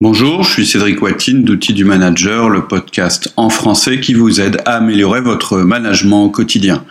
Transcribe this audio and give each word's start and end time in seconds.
Bonjour, 0.00 0.44
je 0.44 0.52
suis 0.52 0.64
Cédric 0.64 1.02
Watine 1.02 1.42
d'Outils 1.42 1.72
du 1.72 1.84
Manager, 1.84 2.48
le 2.48 2.68
podcast 2.68 3.32
en 3.36 3.50
français 3.50 3.98
qui 3.98 4.14
vous 4.14 4.40
aide 4.40 4.62
à 4.64 4.76
améliorer 4.76 5.20
votre 5.20 5.58
management 5.58 6.22
au 6.22 6.30
quotidien. 6.30 6.84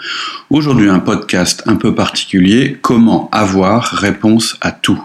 Aujourd'hui 0.50 0.90
un 0.90 1.00
podcast 1.00 1.64
un 1.67 1.78
peu 1.78 1.96
particulier, 1.96 2.78
comment 2.82 3.30
avoir 3.32 3.85
réponse 3.85 4.58
à 4.59 4.74
tout. 4.74 5.01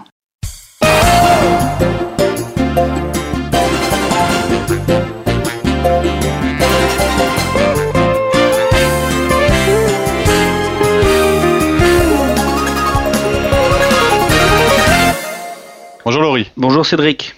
Bonjour 16.03 16.21
Laurie. 16.21 16.51
Bonjour 16.57 16.85
Cédric. 16.85 17.33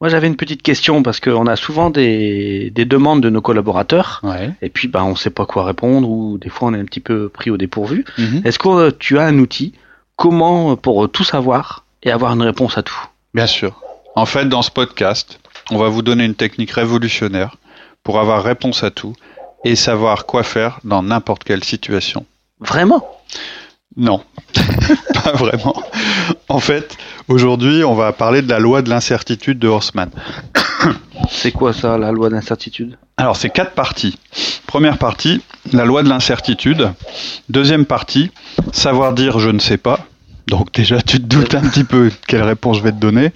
Moi 0.00 0.08
j'avais 0.10 0.28
une 0.28 0.36
petite 0.36 0.62
question 0.62 1.02
parce 1.02 1.18
qu'on 1.18 1.46
a 1.48 1.56
souvent 1.56 1.90
des, 1.90 2.70
des 2.70 2.84
demandes 2.84 3.20
de 3.20 3.30
nos 3.30 3.40
collaborateurs 3.40 4.20
Ouais. 4.22 4.50
et 4.62 4.68
puis 4.68 4.86
ben 4.86 5.02
on 5.02 5.16
sait 5.16 5.30
pas 5.30 5.44
quoi 5.44 5.64
répondre 5.64 6.08
ou 6.08 6.38
des 6.38 6.50
fois 6.50 6.68
on 6.68 6.74
est 6.74 6.80
un 6.80 6.84
petit 6.84 7.00
peu 7.00 7.28
pris 7.28 7.50
au 7.50 7.56
dépourvu. 7.56 8.04
Mhm. 8.16 8.42
Est-ce 8.44 8.58
que 8.60 8.68
euh, 8.68 8.90
tu 8.96 9.18
as 9.18 9.24
un 9.24 9.38
outil? 9.38 9.72
Comment 10.16 10.72
euh, 10.72 10.76
pour 10.76 11.04
euh, 11.04 11.08
tout 11.08 11.24
savoir 11.24 11.84
et 12.04 12.10
avoir 12.12 12.32
une 12.32 12.42
réponse 12.42 12.78
à 12.78 12.82
tout? 12.82 12.98
Bien 13.34 13.46
sûr. 13.48 13.80
En 14.14 14.24
fait, 14.26 14.46
dans 14.48 14.62
ce 14.62 14.70
podcast, 14.70 15.38
on 15.70 15.78
va 15.78 15.88
vous 15.88 16.02
donner 16.02 16.24
une 16.24 16.34
technique 16.34 16.70
révolutionnaire 16.72 17.56
pour 18.04 18.18
avoir 18.20 18.42
réponse 18.44 18.82
à 18.84 18.90
tout 18.90 19.14
et 19.64 19.74
savoir 19.76 20.26
quoi 20.26 20.44
faire 20.44 20.78
dans 20.84 21.02
n'importe 21.02 21.42
quelle 21.44 21.64
situation. 21.64 22.24
Vraiment? 22.60 23.06
Non, 23.96 24.22
pas 25.24 25.32
vraiment. 25.32 25.82
En 26.48 26.60
fait, 26.60 26.96
aujourd'hui, 27.28 27.84
on 27.84 27.94
va 27.94 28.12
parler 28.12 28.42
de 28.42 28.48
la 28.48 28.58
loi 28.58 28.82
de 28.82 28.90
l'incertitude 28.90 29.58
de 29.58 29.68
Horstman. 29.68 30.10
C'est 31.30 31.52
quoi 31.52 31.72
ça 31.72 31.98
la 31.98 32.10
loi 32.10 32.30
d'incertitude 32.30 32.98
Alors, 33.16 33.36
c'est 33.36 33.50
quatre 33.50 33.72
parties. 33.72 34.18
Première 34.66 34.96
partie, 34.96 35.42
la 35.72 35.84
loi 35.84 36.02
de 36.02 36.08
l'incertitude. 36.08 36.92
Deuxième 37.48 37.84
partie, 37.84 38.30
savoir 38.72 39.12
dire 39.12 39.38
je 39.38 39.50
ne 39.50 39.58
sais 39.58 39.76
pas. 39.76 40.00
Donc 40.46 40.72
déjà, 40.72 41.02
tu 41.02 41.18
te 41.18 41.26
doutes 41.26 41.54
un 41.54 41.60
petit 41.60 41.84
peu 41.84 42.10
quelle 42.26 42.42
réponse 42.42 42.78
je 42.78 42.82
vais 42.82 42.92
te 42.92 42.96
donner. 42.96 43.32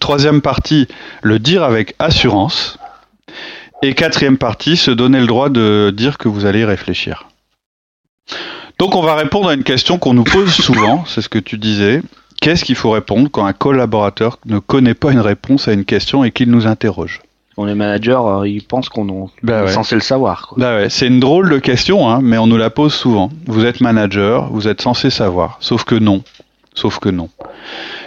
Troisième 0.00 0.42
partie, 0.42 0.86
le 1.22 1.38
dire 1.38 1.62
avec 1.62 1.94
assurance. 1.98 2.78
Et 3.82 3.94
quatrième 3.94 4.36
partie, 4.36 4.76
se 4.76 4.90
donner 4.90 5.20
le 5.20 5.26
droit 5.26 5.48
de 5.48 5.92
dire 5.96 6.18
que 6.18 6.28
vous 6.28 6.44
allez 6.44 6.60
y 6.60 6.64
réfléchir. 6.64 7.28
Donc 8.78 8.94
on 8.94 9.02
va 9.02 9.14
répondre 9.14 9.48
à 9.48 9.54
une 9.54 9.62
question 9.62 9.98
qu'on 9.98 10.12
nous 10.12 10.24
pose 10.24 10.52
souvent, 10.52 11.04
c'est 11.06 11.22
ce 11.22 11.28
que 11.30 11.38
tu 11.38 11.56
disais. 11.56 12.02
Qu'est-ce 12.40 12.64
qu'il 12.64 12.74
faut 12.74 12.90
répondre 12.90 13.28
quand 13.30 13.44
un 13.44 13.52
collaborateur 13.52 14.38
ne 14.46 14.58
connaît 14.58 14.94
pas 14.94 15.12
une 15.12 15.20
réponse 15.20 15.68
à 15.68 15.72
une 15.72 15.84
question 15.84 16.24
et 16.24 16.30
qu'il 16.30 16.50
nous 16.50 16.66
interroge? 16.66 17.20
On 17.58 17.68
est 17.68 17.74
manager, 17.74 18.26
euh, 18.26 18.48
ils 18.48 18.62
pensent 18.62 18.88
qu'on 18.88 19.28
Bah 19.42 19.60
est 19.60 19.64
ouais. 19.64 19.72
censé 19.72 19.94
le 19.94 20.00
savoir. 20.00 20.46
Quoi. 20.48 20.56
Bah 20.58 20.76
ouais, 20.76 20.88
c'est 20.88 21.06
une 21.06 21.20
drôle 21.20 21.50
de 21.50 21.58
question, 21.58 22.08
hein, 22.08 22.20
mais 22.22 22.38
on 22.38 22.46
nous 22.46 22.56
la 22.56 22.70
pose 22.70 22.94
souvent. 22.94 23.30
Vous 23.46 23.66
êtes 23.66 23.82
manager, 23.82 24.48
vous 24.50 24.68
êtes 24.68 24.80
censé 24.80 25.10
savoir, 25.10 25.58
sauf 25.60 25.84
que 25.84 25.94
non. 25.94 26.22
Sauf 26.74 26.98
que 26.98 27.10
non. 27.10 27.28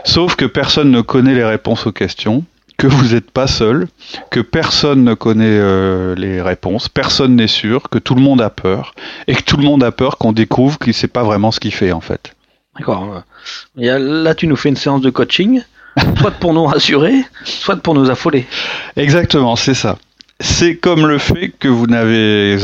Sauf 0.04 0.36
que 0.36 0.46
personne 0.46 0.90
ne 0.90 1.02
connaît 1.02 1.36
les 1.36 1.44
réponses 1.44 1.86
aux 1.86 1.92
questions, 1.92 2.44
que 2.78 2.88
vous 2.88 3.14
n'êtes 3.14 3.30
pas 3.30 3.46
seul, 3.46 3.88
que 4.32 4.40
personne 4.40 5.04
ne 5.04 5.14
connaît 5.14 5.46
euh, 5.48 6.16
les 6.16 6.42
réponses, 6.42 6.90
personne 6.90 7.36
n'est 7.36 7.48
sûr, 7.48 7.90
que 7.90 8.00
tout 8.00 8.16
le 8.16 8.22
monde 8.22 8.42
a 8.42 8.50
peur, 8.50 8.96
et 9.28 9.36
que 9.36 9.44
tout 9.44 9.58
le 9.58 9.64
monde 9.64 9.84
a 9.84 9.92
peur 9.92 10.18
qu'on 10.18 10.32
découvre 10.32 10.80
qu'il 10.80 10.90
ne 10.90 10.94
sait 10.94 11.08
pas 11.08 11.24
vraiment 11.24 11.52
ce 11.52 11.60
qu'il 11.60 11.74
fait 11.74 11.92
en 11.92 12.02
fait. 12.02 12.34
D'accord. 12.78 13.24
Et 13.78 13.90
euh, 13.90 14.00
là 14.00 14.36
tu 14.36 14.48
nous 14.48 14.56
fais 14.56 14.70
une 14.70 14.76
séance 14.76 15.02
de 15.02 15.10
coaching, 15.10 15.62
soit 16.20 16.32
pour 16.32 16.54
nous 16.54 16.66
rassurer, 16.66 17.24
soit 17.44 17.78
pour 17.78 17.94
nous 17.94 18.10
affoler. 18.10 18.48
Exactement, 18.96 19.56
c'est 19.56 19.76
ça. 19.76 19.98
C'est 20.40 20.76
comme 20.76 21.06
le 21.06 21.20
fait 21.20 21.54
que 21.58 21.68
vous 21.68 21.88
n'avez 21.88 22.58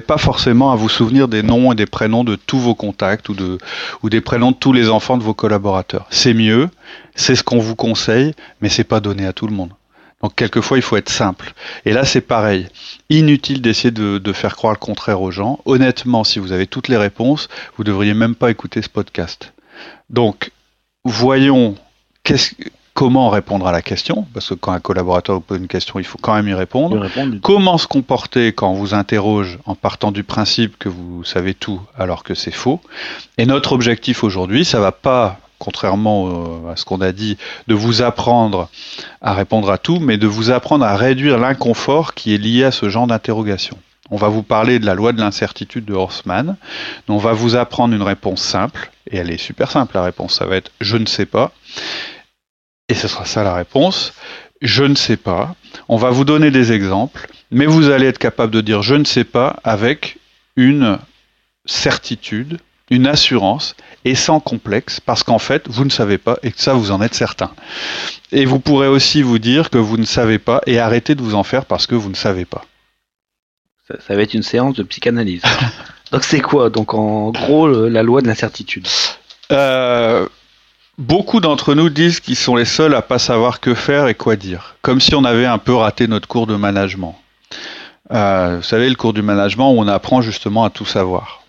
pas 0.00 0.16
forcément 0.16 0.72
à 0.72 0.76
vous 0.76 0.88
souvenir 0.88 1.28
des 1.28 1.42
noms 1.42 1.72
et 1.72 1.74
des 1.74 1.84
prénoms 1.84 2.24
de 2.24 2.36
tous 2.36 2.58
vos 2.58 2.74
contacts 2.74 3.28
ou, 3.28 3.34
de, 3.34 3.58
ou 4.02 4.08
des 4.08 4.20
prénoms 4.20 4.52
de 4.52 4.56
tous 4.56 4.72
les 4.72 4.88
enfants 4.88 5.18
de 5.18 5.22
vos 5.22 5.34
collaborateurs. 5.34 6.06
C'est 6.08 6.32
mieux, 6.32 6.70
c'est 7.14 7.34
ce 7.34 7.42
qu'on 7.42 7.58
vous 7.58 7.74
conseille, 7.74 8.32
mais 8.60 8.68
c'est 8.68 8.84
pas 8.84 9.00
donné 9.00 9.26
à 9.26 9.32
tout 9.32 9.46
le 9.46 9.52
monde. 9.52 9.70
Donc 10.22 10.34
quelquefois 10.34 10.78
il 10.78 10.82
faut 10.82 10.96
être 10.96 11.10
simple. 11.10 11.52
Et 11.84 11.92
là 11.92 12.04
c'est 12.04 12.22
pareil. 12.22 12.68
Inutile 13.10 13.60
d'essayer 13.60 13.90
de, 13.90 14.18
de 14.18 14.32
faire 14.32 14.56
croire 14.56 14.72
le 14.72 14.78
contraire 14.78 15.20
aux 15.20 15.30
gens. 15.30 15.58
Honnêtement, 15.66 16.24
si 16.24 16.38
vous 16.38 16.52
avez 16.52 16.66
toutes 16.66 16.88
les 16.88 16.96
réponses, 16.96 17.48
vous 17.76 17.84
devriez 17.84 18.14
même 18.14 18.34
pas 18.34 18.50
écouter 18.50 18.80
ce 18.80 18.88
podcast. 18.88 19.52
Donc 20.10 20.50
voyons 21.04 21.76
comment 22.94 23.28
répondre 23.28 23.66
à 23.66 23.72
la 23.72 23.82
question, 23.82 24.26
parce 24.32 24.48
que 24.48 24.54
quand 24.54 24.72
un 24.72 24.80
collaborateur 24.80 25.36
vous 25.36 25.42
pose 25.42 25.58
une 25.58 25.68
question, 25.68 25.98
il 25.98 26.04
faut 26.04 26.18
quand 26.20 26.34
même 26.34 26.48
y 26.48 26.54
répondre. 26.54 26.98
répondre. 26.98 27.36
Comment 27.42 27.76
se 27.76 27.86
comporter 27.86 28.52
quand 28.52 28.70
on 28.70 28.74
vous 28.74 28.94
interroge 28.94 29.58
en 29.66 29.74
partant 29.74 30.12
du 30.12 30.24
principe 30.24 30.78
que 30.78 30.88
vous 30.88 31.22
savez 31.22 31.52
tout 31.52 31.80
alors 31.98 32.24
que 32.24 32.34
c'est 32.34 32.50
faux? 32.50 32.80
Et 33.36 33.44
notre 33.44 33.72
objectif 33.72 34.24
aujourd'hui, 34.24 34.64
ça 34.64 34.80
va 34.80 34.92
pas, 34.92 35.38
contrairement 35.58 36.68
à 36.70 36.76
ce 36.76 36.86
qu'on 36.86 37.02
a 37.02 37.12
dit, 37.12 37.36
de 37.68 37.74
vous 37.74 38.00
apprendre 38.00 38.70
à 39.20 39.34
répondre 39.34 39.70
à 39.70 39.76
tout, 39.76 40.00
mais 40.00 40.16
de 40.16 40.26
vous 40.26 40.50
apprendre 40.50 40.86
à 40.86 40.96
réduire 40.96 41.36
l'inconfort 41.36 42.14
qui 42.14 42.34
est 42.34 42.38
lié 42.38 42.64
à 42.64 42.70
ce 42.70 42.88
genre 42.88 43.06
d'interrogation. 43.06 43.76
On 44.10 44.16
va 44.16 44.28
vous 44.28 44.42
parler 44.42 44.78
de 44.78 44.86
la 44.86 44.94
loi 44.94 45.12
de 45.12 45.20
l'incertitude 45.20 45.84
de 45.84 45.94
Horstman. 45.94 46.56
On 47.08 47.18
va 47.18 47.32
vous 47.32 47.56
apprendre 47.56 47.94
une 47.94 48.02
réponse 48.02 48.42
simple, 48.42 48.90
et 49.10 49.16
elle 49.16 49.30
est 49.30 49.38
super 49.38 49.70
simple 49.70 49.94
la 49.94 50.04
réponse. 50.04 50.34
Ça 50.34 50.46
va 50.46 50.56
être 50.56 50.70
je 50.80 50.96
ne 50.96 51.06
sais 51.06 51.26
pas. 51.26 51.52
Et 52.88 52.94
ce 52.94 53.08
sera 53.08 53.24
ça 53.24 53.42
la 53.42 53.54
réponse. 53.54 54.12
Je 54.62 54.84
ne 54.84 54.94
sais 54.94 55.16
pas. 55.16 55.54
On 55.88 55.96
va 55.96 56.10
vous 56.10 56.24
donner 56.24 56.50
des 56.50 56.72
exemples, 56.72 57.28
mais 57.50 57.66
vous 57.66 57.90
allez 57.90 58.06
être 58.06 58.18
capable 58.18 58.52
de 58.52 58.60
dire 58.60 58.82
je 58.82 58.94
ne 58.94 59.04
sais 59.04 59.24
pas 59.24 59.56
avec 59.64 60.18
une 60.56 60.98
certitude, 61.66 62.58
une 62.90 63.06
assurance 63.06 63.74
et 64.04 64.14
sans 64.14 64.38
complexe 64.38 65.00
parce 65.00 65.24
qu'en 65.24 65.40
fait 65.40 65.68
vous 65.68 65.84
ne 65.84 65.90
savez 65.90 66.18
pas 66.18 66.38
et 66.44 66.52
que 66.52 66.60
ça 66.60 66.74
vous 66.74 66.92
en 66.92 67.02
êtes 67.02 67.14
certain. 67.14 67.50
Et 68.30 68.44
vous 68.44 68.60
pourrez 68.60 68.88
aussi 68.88 69.22
vous 69.22 69.38
dire 69.38 69.68
que 69.70 69.78
vous 69.78 69.96
ne 69.96 70.04
savez 70.04 70.38
pas 70.38 70.60
et 70.66 70.78
arrêter 70.78 71.14
de 71.14 71.22
vous 71.22 71.34
en 71.34 71.42
faire 71.42 71.64
parce 71.66 71.86
que 71.86 71.96
vous 71.96 72.08
ne 72.08 72.14
savez 72.14 72.44
pas. 72.44 72.64
Ça, 73.88 73.94
ça 74.06 74.14
va 74.16 74.22
être 74.22 74.34
une 74.34 74.42
séance 74.42 74.74
de 74.74 74.82
psychanalyse. 74.82 75.42
Donc 76.12 76.24
c'est 76.24 76.40
quoi 76.40 76.70
Donc 76.70 76.94
en 76.94 77.30
gros 77.30 77.66
le- 77.68 77.88
la 77.88 78.02
loi 78.02 78.20
de 78.22 78.26
l'incertitude? 78.26 78.86
Euh, 79.52 80.26
beaucoup 80.98 81.40
d'entre 81.40 81.74
nous 81.74 81.88
disent 81.90 82.20
qu'ils 82.20 82.36
sont 82.36 82.56
les 82.56 82.64
seuls 82.64 82.94
à 82.94 83.02
pas 83.02 83.18
savoir 83.18 83.60
que 83.60 83.74
faire 83.74 84.08
et 84.08 84.14
quoi 84.14 84.36
dire, 84.36 84.76
comme 84.82 85.00
si 85.00 85.14
on 85.14 85.24
avait 85.24 85.46
un 85.46 85.58
peu 85.58 85.74
raté 85.74 86.06
notre 86.08 86.26
cours 86.28 86.46
de 86.46 86.56
management. 86.56 87.16
Euh, 88.12 88.56
vous 88.58 88.62
savez, 88.62 88.88
le 88.88 88.94
cours 88.94 89.12
du 89.12 89.22
management 89.22 89.72
où 89.72 89.80
on 89.80 89.88
apprend 89.88 90.20
justement 90.22 90.64
à 90.64 90.70
tout 90.70 90.84
savoir. 90.86 91.42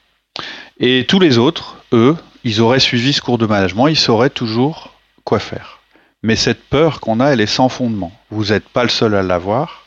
Et 0.79 1.05
tous 1.07 1.19
les 1.19 1.37
autres, 1.37 1.77
eux, 1.93 2.15
ils 2.43 2.61
auraient 2.61 2.79
suivi 2.79 3.13
ce 3.13 3.21
cours 3.21 3.37
de 3.37 3.45
management, 3.45 3.87
ils 3.87 3.97
sauraient 3.97 4.29
toujours 4.29 4.93
quoi 5.23 5.39
faire. 5.39 5.79
Mais 6.23 6.35
cette 6.35 6.63
peur 6.63 6.99
qu'on 6.99 7.19
a, 7.19 7.27
elle 7.29 7.41
est 7.41 7.45
sans 7.45 7.69
fondement. 7.69 8.11
Vous 8.31 8.45
n'êtes 8.45 8.67
pas 8.69 8.83
le 8.83 8.89
seul 8.89 9.13
à 9.15 9.21
l'avoir, 9.23 9.85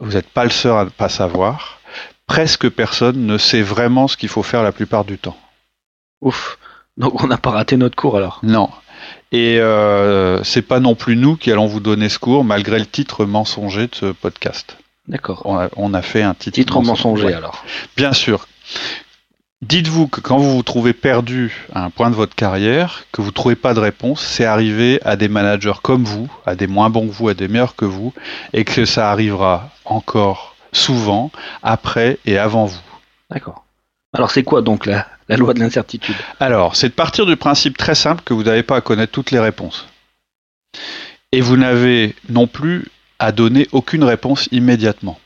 vous 0.00 0.12
n'êtes 0.12 0.28
pas 0.28 0.44
le 0.44 0.50
seul 0.50 0.72
à 0.76 0.84
ne 0.84 0.90
pas 0.90 1.08
savoir. 1.08 1.80
Presque 2.26 2.68
personne 2.70 3.26
ne 3.26 3.38
sait 3.38 3.62
vraiment 3.62 4.08
ce 4.08 4.16
qu'il 4.16 4.28
faut 4.28 4.42
faire 4.42 4.62
la 4.62 4.72
plupart 4.72 5.04
du 5.04 5.18
temps. 5.18 5.36
Ouf. 6.20 6.58
Donc 6.96 7.22
on 7.22 7.26
n'a 7.26 7.36
pas 7.38 7.50
raté 7.50 7.76
notre 7.76 7.96
cours 7.96 8.16
alors. 8.16 8.40
Non. 8.42 8.70
Et 9.32 9.58
euh, 9.58 10.42
c'est 10.44 10.62
pas 10.62 10.80
non 10.80 10.94
plus 10.94 11.16
nous 11.16 11.36
qui 11.36 11.50
allons 11.52 11.66
vous 11.66 11.80
donner 11.80 12.08
ce 12.08 12.18
cours, 12.18 12.44
malgré 12.44 12.78
le 12.78 12.86
titre 12.86 13.24
mensonger 13.24 13.88
de 13.88 13.94
ce 13.94 14.06
podcast. 14.06 14.76
D'accord. 15.08 15.42
On 15.44 15.58
a, 15.58 15.68
on 15.76 15.92
a 15.92 16.02
fait 16.02 16.22
un 16.22 16.34
titre, 16.34 16.54
Titre 16.54 16.80
mensonger 16.80 17.26
Ouais. 17.26 17.34
alors. 17.34 17.64
Bien 17.96 18.12
sûr. 18.12 18.46
Dites-vous 19.62 20.08
que 20.08 20.20
quand 20.20 20.36
vous 20.36 20.56
vous 20.56 20.62
trouvez 20.62 20.92
perdu 20.92 21.66
à 21.72 21.84
un 21.84 21.90
point 21.90 22.10
de 22.10 22.14
votre 22.14 22.34
carrière, 22.34 23.04
que 23.12 23.22
vous 23.22 23.28
ne 23.28 23.32
trouvez 23.32 23.56
pas 23.56 23.72
de 23.72 23.80
réponse, 23.80 24.20
c'est 24.20 24.44
arrivé 24.44 25.00
à 25.04 25.16
des 25.16 25.28
managers 25.28 25.80
comme 25.82 26.04
vous, 26.04 26.28
à 26.44 26.54
des 26.54 26.66
moins 26.66 26.90
bons 26.90 27.08
que 27.08 27.12
vous, 27.12 27.28
à 27.28 27.34
des 27.34 27.48
meilleurs 27.48 27.74
que 27.74 27.86
vous, 27.86 28.12
et 28.52 28.64
que 28.64 28.84
ça 28.84 29.10
arrivera 29.10 29.70
encore 29.86 30.54
souvent 30.72 31.30
après 31.62 32.18
et 32.26 32.36
avant 32.36 32.66
vous. 32.66 32.82
D'accord. 33.30 33.64
Alors 34.12 34.30
c'est 34.30 34.42
quoi 34.42 34.60
donc 34.60 34.84
la, 34.84 35.06
la 35.28 35.36
loi 35.36 35.54
de 35.54 35.60
l'incertitude? 35.60 36.16
Alors, 36.40 36.76
c'est 36.76 36.88
de 36.88 36.94
partir 36.94 37.24
du 37.24 37.36
principe 37.36 37.78
très 37.78 37.94
simple 37.94 38.22
que 38.22 38.34
vous 38.34 38.44
n'avez 38.44 38.62
pas 38.62 38.76
à 38.76 38.80
connaître 38.80 39.12
toutes 39.12 39.30
les 39.30 39.40
réponses. 39.40 39.88
Et 41.32 41.40
vous 41.40 41.56
n'avez 41.56 42.14
non 42.28 42.46
plus 42.46 42.86
à 43.18 43.32
donner 43.32 43.66
aucune 43.72 44.04
réponse 44.04 44.48
immédiatement. 44.52 45.18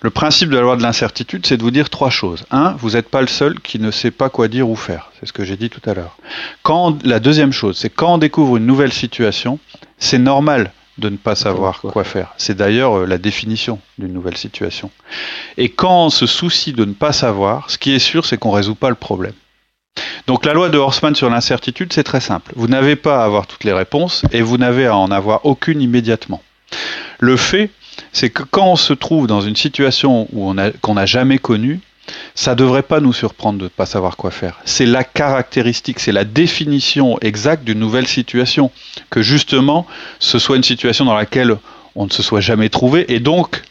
Le 0.00 0.10
principe 0.10 0.50
de 0.50 0.56
la 0.56 0.62
loi 0.62 0.76
de 0.76 0.82
l'incertitude, 0.82 1.46
c'est 1.46 1.56
de 1.56 1.62
vous 1.62 1.70
dire 1.70 1.90
trois 1.90 2.10
choses. 2.10 2.44
Un, 2.50 2.72
vous 2.72 2.90
n'êtes 2.90 3.08
pas 3.08 3.20
le 3.20 3.26
seul 3.26 3.60
qui 3.60 3.78
ne 3.78 3.90
sait 3.90 4.10
pas 4.10 4.28
quoi 4.28 4.48
dire 4.48 4.68
ou 4.68 4.76
faire. 4.76 5.10
C'est 5.18 5.26
ce 5.26 5.32
que 5.32 5.44
j'ai 5.44 5.56
dit 5.56 5.70
tout 5.70 5.82
à 5.88 5.94
l'heure. 5.94 6.16
Quand 6.62 7.04
la 7.04 7.20
deuxième 7.20 7.52
chose, 7.52 7.78
c'est 7.78 7.90
quand 7.90 8.14
on 8.14 8.18
découvre 8.18 8.56
une 8.56 8.66
nouvelle 8.66 8.92
situation, 8.92 9.58
c'est 9.98 10.18
normal 10.18 10.72
de 10.98 11.08
ne 11.08 11.16
pas 11.16 11.34
savoir 11.34 11.80
quoi 11.80 12.04
faire. 12.04 12.32
C'est 12.36 12.56
d'ailleurs 12.56 12.98
euh, 12.98 13.06
la 13.06 13.18
définition 13.18 13.80
d'une 13.98 14.12
nouvelle 14.12 14.36
situation. 14.36 14.90
Et 15.56 15.68
quand 15.68 16.06
on 16.06 16.10
se 16.10 16.26
soucie 16.26 16.72
de 16.72 16.84
ne 16.84 16.92
pas 16.92 17.12
savoir, 17.12 17.68
ce 17.68 17.78
qui 17.78 17.92
est 17.92 17.98
sûr, 17.98 18.24
c'est 18.24 18.36
qu'on 18.38 18.50
ne 18.50 18.56
résout 18.56 18.76
pas 18.76 18.90
le 18.90 18.94
problème. 18.94 19.32
Donc 20.26 20.44
la 20.44 20.54
loi 20.54 20.68
de 20.68 20.78
Horstman 20.78 21.14
sur 21.14 21.30
l'incertitude, 21.30 21.92
c'est 21.92 22.04
très 22.04 22.20
simple. 22.20 22.52
Vous 22.56 22.68
n'avez 22.68 22.96
pas 22.96 23.22
à 23.22 23.24
avoir 23.24 23.46
toutes 23.46 23.64
les 23.64 23.72
réponses 23.72 24.22
et 24.32 24.42
vous 24.42 24.56
n'avez 24.56 24.86
à 24.86 24.96
en 24.96 25.10
avoir 25.10 25.44
aucune 25.44 25.80
immédiatement. 25.80 26.42
Le 27.18 27.36
fait, 27.36 27.70
c'est 28.14 28.30
que 28.30 28.44
quand 28.44 28.68
on 28.68 28.76
se 28.76 28.94
trouve 28.94 29.26
dans 29.26 29.42
une 29.42 29.56
situation 29.56 30.28
où 30.32 30.54
qu'on 30.80 30.94
n'a 30.94 31.06
jamais 31.06 31.38
connue, 31.38 31.80
ça 32.34 32.52
ne 32.52 32.56
devrait 32.56 32.82
pas 32.82 33.00
nous 33.00 33.12
surprendre 33.12 33.58
de 33.58 33.64
ne 33.64 33.68
pas 33.68 33.86
savoir 33.86 34.16
quoi 34.16 34.30
faire. 34.30 34.60
C'est 34.64 34.86
la 34.86 35.04
caractéristique, 35.04 35.98
c'est 35.98 36.12
la 36.12 36.24
définition 36.24 37.18
exacte 37.20 37.64
d'une 37.64 37.78
nouvelle 37.78 38.06
situation. 38.06 38.70
Que 39.10 39.20
justement, 39.20 39.86
ce 40.20 40.38
soit 40.38 40.56
une 40.56 40.62
situation 40.62 41.04
dans 41.04 41.14
laquelle 41.14 41.56
on 41.96 42.06
ne 42.06 42.10
se 42.10 42.22
soit 42.22 42.40
jamais 42.40 42.68
trouvé 42.68 43.12
et 43.12 43.20
donc 43.20 43.62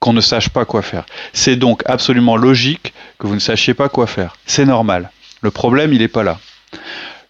qu'on 0.00 0.14
ne 0.14 0.20
sache 0.22 0.48
pas 0.48 0.64
quoi 0.64 0.80
faire. 0.80 1.04
C'est 1.34 1.56
donc 1.56 1.82
absolument 1.84 2.36
logique 2.36 2.94
que 3.18 3.26
vous 3.26 3.34
ne 3.34 3.40
sachiez 3.40 3.74
pas 3.74 3.88
quoi 3.88 4.06
faire. 4.06 4.36
C'est 4.46 4.64
normal. 4.64 5.10
Le 5.42 5.50
problème, 5.50 5.92
il 5.92 5.98
n'est 5.98 6.08
pas 6.08 6.22
là. 6.22 6.40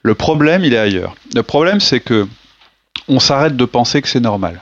Le 0.02 0.14
problème, 0.14 0.64
il 0.64 0.74
est 0.74 0.78
ailleurs. 0.78 1.16
Le 1.34 1.42
problème, 1.42 1.80
c'est 1.80 2.00
que 2.00 2.28
on 3.08 3.18
s'arrête 3.18 3.56
de 3.56 3.64
penser 3.64 4.00
que 4.00 4.08
c'est 4.08 4.20
normal. 4.20 4.60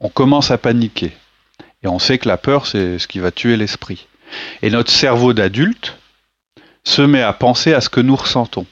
On 0.00 0.08
commence 0.08 0.50
à 0.50 0.58
paniquer. 0.58 1.12
Et 1.82 1.88
on 1.88 1.98
sait 1.98 2.18
que 2.18 2.28
la 2.28 2.36
peur, 2.36 2.66
c'est 2.66 2.98
ce 2.98 3.06
qui 3.06 3.18
va 3.18 3.30
tuer 3.30 3.56
l'esprit. 3.56 4.06
Et 4.62 4.70
notre 4.70 4.90
cerveau 4.90 5.32
d'adulte 5.32 5.96
se 6.84 7.02
met 7.02 7.22
à 7.22 7.32
penser 7.32 7.72
à 7.74 7.80
ce 7.80 7.88
que 7.88 8.00
nous 8.00 8.16
ressentons. 8.16 8.66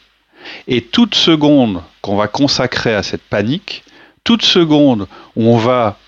Et 0.68 0.82
toute 0.82 1.14
seconde 1.14 1.82
qu'on 2.02 2.16
va 2.16 2.28
consacrer 2.28 2.94
à 2.94 3.02
cette 3.02 3.22
panique, 3.22 3.84
toute 4.24 4.42
seconde 4.42 5.06
où 5.36 5.48
on 5.48 5.56
va 5.56 5.98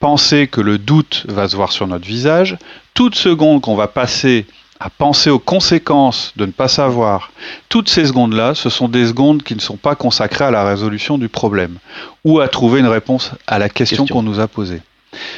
penser 0.00 0.46
que 0.46 0.60
le 0.60 0.78
doute 0.78 1.24
va 1.28 1.48
se 1.48 1.56
voir 1.56 1.72
sur 1.72 1.86
notre 1.86 2.06
visage, 2.06 2.56
toute 2.94 3.14
seconde 3.14 3.60
qu'on 3.60 3.74
va 3.74 3.88
passer 3.88 4.46
à 4.78 4.90
penser 4.90 5.30
aux 5.30 5.38
conséquences 5.38 6.32
de 6.36 6.44
ne 6.44 6.52
pas 6.52 6.68
savoir, 6.68 7.30
toutes 7.70 7.88
ces 7.88 8.04
secondes-là, 8.04 8.54
ce 8.54 8.68
sont 8.68 8.88
des 8.88 9.06
secondes 9.06 9.42
qui 9.42 9.54
ne 9.54 9.60
sont 9.60 9.78
pas 9.78 9.94
consacrées 9.94 10.44
à 10.44 10.50
la 10.50 10.64
résolution 10.64 11.16
du 11.16 11.30
problème 11.30 11.78
ou 12.24 12.40
à 12.40 12.48
trouver 12.48 12.80
une 12.80 12.86
réponse 12.86 13.32
à 13.46 13.58
la 13.58 13.70
question, 13.70 14.04
question. 14.04 14.16
qu'on 14.16 14.22
nous 14.22 14.38
a 14.38 14.48
posée. 14.48 14.82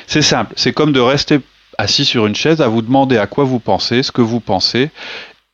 C'est 0.06 0.22
simple, 0.22 0.52
c'est 0.56 0.72
comme 0.72 0.92
de 0.92 1.00
rester 1.00 1.40
assis 1.78 2.04
sur 2.04 2.26
une 2.26 2.34
chaise 2.34 2.60
à 2.60 2.68
vous 2.68 2.82
demander 2.82 3.18
à 3.18 3.26
quoi 3.26 3.44
vous 3.44 3.60
pensez, 3.60 4.02
ce 4.02 4.10
que 4.10 4.20
vous 4.20 4.40
pensez, 4.40 4.90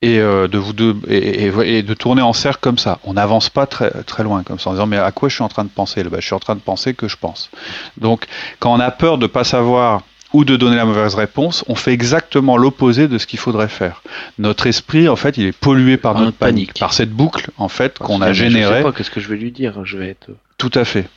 et 0.05 0.19
euh, 0.19 0.49
de 0.49 0.59
vous 0.59 0.73
de, 0.73 0.97
et, 1.09 1.47
et, 1.47 1.79
et, 1.79 1.83
de 1.83 1.95
tourner 1.95 2.23
en 2.23 2.33
cercle 2.33 2.61
comme 2.61 2.79
ça. 2.79 2.99
On 3.05 3.15
n'avance 3.15 3.49
pas 3.49 3.67
très 3.67 3.91
très 4.05 4.23
loin 4.23 4.43
comme 4.43 4.59
ça 4.59 4.71
en 4.71 4.73
disant 4.75 4.87
mais 4.87 4.99
à 4.99 5.13
quoi 5.13 5.29
je 5.29 5.35
suis 5.35 5.45
en 5.45 5.49
train 5.49 5.65
de 5.65 5.71
penser 5.71 6.03
ben, 6.05 6.21
Je 6.21 6.27
suis 6.27 6.35
en 6.35 6.41
train 6.41 6.55
de 6.55 6.61
penser 6.61 6.95
que 6.95 7.09
je 7.09 7.17
pense. 7.17 7.51
Donc 7.97 8.27
quand 8.59 8.73
on 8.75 8.81
a 8.81 8.91
peur 8.91 9.17
de 9.19 9.27
pas 9.27 9.45
savoir 9.45 10.03
ou 10.35 10.45
de 10.45 10.57
donner 10.57 10.77
la 10.77 10.85
mauvaise 10.85 11.15
réponse, 11.15 11.65
on 11.69 11.77
fait 11.77 11.93
exactement 11.93 12.57
l'opposé 12.57 13.07
de 13.07 13.19
ce 13.19 13.27
qu'il 13.27 13.39
faudrait 13.39 13.69
faire. 13.69 14.03
Notre 14.39 14.67
esprit, 14.67 15.09
en 15.09 15.15
fait, 15.15 15.39
il 15.39 15.47
est 15.47 15.57
pollué 15.57 15.97
par, 15.97 16.15
notre 16.15 16.37
panique, 16.37 16.67
panique, 16.67 16.81
par 16.81 16.93
cette 16.93 17.11
boucle, 17.11 17.51
en 17.57 17.69
fait, 17.69 17.99
qu'on 17.99 18.21
a 18.21 18.33
générée. 18.33 18.73
Je 18.73 18.79
sais 18.79 18.83
pas 18.83 18.93
qu'est-ce 18.93 19.13
que 19.13 19.21
je 19.21 19.29
vais 19.29 19.37
lui 19.37 19.53
dire. 19.53 19.85
Je 19.85 19.97
vais 19.97 20.09
être. 20.09 20.31
Tout 20.59 20.73
à 20.75 20.85
fait. 20.85 21.09